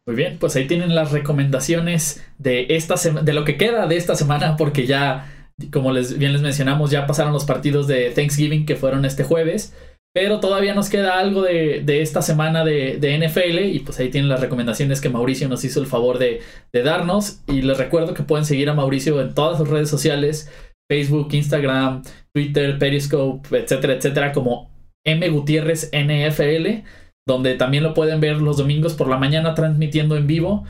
Muy 0.09 0.17
bien, 0.17 0.39
pues 0.39 0.57
ahí 0.57 0.67
tienen 0.67 0.95
las 0.95 1.13
recomendaciones 1.13 2.25
de 2.39 2.69
esta 2.71 2.95
de 2.97 3.33
lo 3.35 3.45
que 3.45 3.59
queda 3.59 3.87
de 3.87 3.99
esta 3.99 4.15
semana, 4.15 4.57
porque 4.57 4.87
ya, 4.87 5.31
como 5.71 5.93
les, 5.93 6.17
bien 6.17 6.33
les 6.33 6.41
mencionamos, 6.41 6.91
ya 6.91 7.07
pasaron 7.07 7.35
los 7.35 7.45
partidos 7.45 7.87
de 7.87 8.09
Thanksgiving 8.13 8.65
que 8.65 8.75
fueron 8.75 9.05
este 9.05 9.23
jueves, 9.23 9.77
pero 10.15 10.41
todavía 10.41 10.73
nos 10.73 10.89
queda 10.89 11.19
algo 11.19 11.43
de, 11.43 11.85
esta 12.01 12.23
semana 12.23 12.65
de, 12.65 13.19
NFL 13.19 13.67
y 13.67 13.81
pues 13.81 14.01
ahí 14.01 14.09
tienen 14.09 14.31
las 14.31 14.41
recomendaciones 14.41 15.03
que 15.03 15.11
Mauricio 15.11 15.47
nos 15.47 15.63
hizo 15.65 15.79
el 15.79 15.87
favor 15.87 16.19
de, 16.19 16.41
de 16.73 16.83
darnos. 16.83 17.43
Y 17.47 17.61
les 17.61 17.77
recuerdo 17.77 18.15
que 18.15 18.23
pueden 18.23 18.47
seguir 18.47 18.71
a 18.71 18.75
Mauricio 18.75 19.21
en 19.21 19.35
todas 19.35 19.59
sus 19.59 19.69
redes 19.69 19.91
sociales, 19.91 20.51
Facebook, 20.91 21.29
Instagram, 21.33 22.03
Twitter, 22.33 22.79
Periscope, 22.79 23.59
etcétera, 23.59 23.93
etcétera, 23.93 24.33
como 24.33 24.71
M 25.05 25.29
Gutiérrez 25.29 25.91
NFL 25.93 26.87
donde 27.29 27.55
también 27.55 27.85
lo 27.85 27.93
pueden 27.93 28.21
ver 28.21 28.39
los 28.39 28.57
domingos 28.57 28.95
por 28.95 29.07
la 29.07 29.19
mañana 29.19 29.55
transmitiendo 29.55 30.17
en 30.17 30.27
vivo 30.27 30.65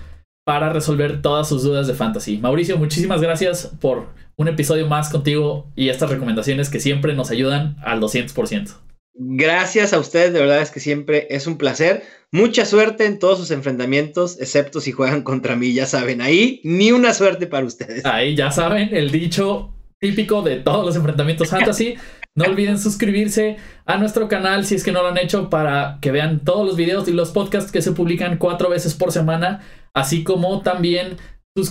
para 0.44 0.73
resolver 0.73 1.23
todas 1.23 1.49
sus 1.49 1.62
dudas 1.62 1.87
de 1.87 1.94
fantasy. 1.94 2.38
Mauricio, 2.38 2.77
muchísimas 2.77 3.23
gracias 3.23 3.71
por 3.81 4.09
un 4.37 4.49
episodio 4.49 4.88
más 4.88 5.09
contigo 5.09 5.71
y 5.77 5.88
estas 5.88 6.11
recomendaciones 6.11 6.68
que 6.68 6.81
siempre 6.81 7.14
nos 7.14 7.31
ayudan 7.31 7.77
al 7.85 8.01
200%. 8.01 8.75
Gracias 9.14 9.92
a 9.92 10.01
ustedes, 10.01 10.33
de 10.33 10.40
verdad 10.40 10.61
es 10.61 10.73
que 10.73 10.81
siempre 10.81 11.29
es 11.31 11.47
un 11.47 11.59
placer. 11.59 12.03
Mucha 12.33 12.64
suerte 12.64 13.07
en 13.07 13.21
todos 13.21 13.38
sus 13.38 13.53
enfrentamientos, 13.53 14.40
excepto 14.40 14.81
si 14.81 14.90
juegan 14.90 15.23
contra 15.23 15.55
mí, 15.55 15.73
ya 15.73 15.87
saben, 15.87 16.21
ahí 16.21 16.61
ni 16.64 16.90
una 16.90 17.14
suerte 17.14 17.47
para 17.47 17.66
ustedes. 17.66 18.05
Ahí 18.05 18.35
ya 18.35 18.51
saben, 18.51 18.88
el 18.92 19.12
dicho 19.12 19.75
típico 20.00 20.42
de 20.42 20.56
todos 20.56 20.84
los 20.84 20.96
enfrentamientos 20.96 21.48
fantasy. 21.48 21.96
No 22.34 22.44
olviden 22.44 22.78
suscribirse 22.78 23.56
a 23.84 23.96
nuestro 23.96 24.28
canal 24.28 24.64
si 24.64 24.76
es 24.76 24.84
que 24.84 24.92
no 24.92 25.02
lo 25.02 25.08
han 25.08 25.18
hecho 25.18 25.50
para 25.50 25.98
que 26.00 26.12
vean 26.12 26.40
todos 26.40 26.66
los 26.66 26.76
videos 26.76 27.08
y 27.08 27.12
los 27.12 27.30
podcasts 27.30 27.72
que 27.72 27.82
se 27.82 27.92
publican 27.92 28.38
cuatro 28.38 28.70
veces 28.70 28.94
por 28.94 29.11
semana, 29.11 29.61
así 29.92 30.22
como 30.22 30.61
también 30.62 31.16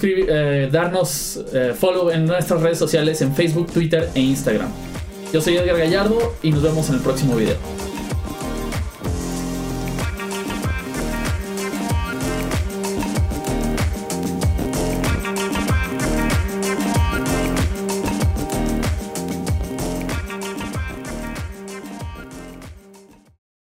eh, 0.03 0.69
darnos 0.69 1.45
eh, 1.53 1.73
follow 1.73 2.09
en 2.09 2.25
nuestras 2.25 2.61
redes 2.61 2.77
sociales 2.77 3.21
en 3.21 3.33
Facebook, 3.33 3.71
Twitter 3.71 4.09
e 4.13 4.19
Instagram. 4.19 4.69
Yo 5.31 5.39
soy 5.39 5.55
Edgar 5.55 5.77
Gallardo 5.77 6.35
y 6.43 6.51
nos 6.51 6.63
vemos 6.63 6.89
en 6.89 6.95
el 6.95 7.01
próximo 7.01 7.35
video. 7.35 7.87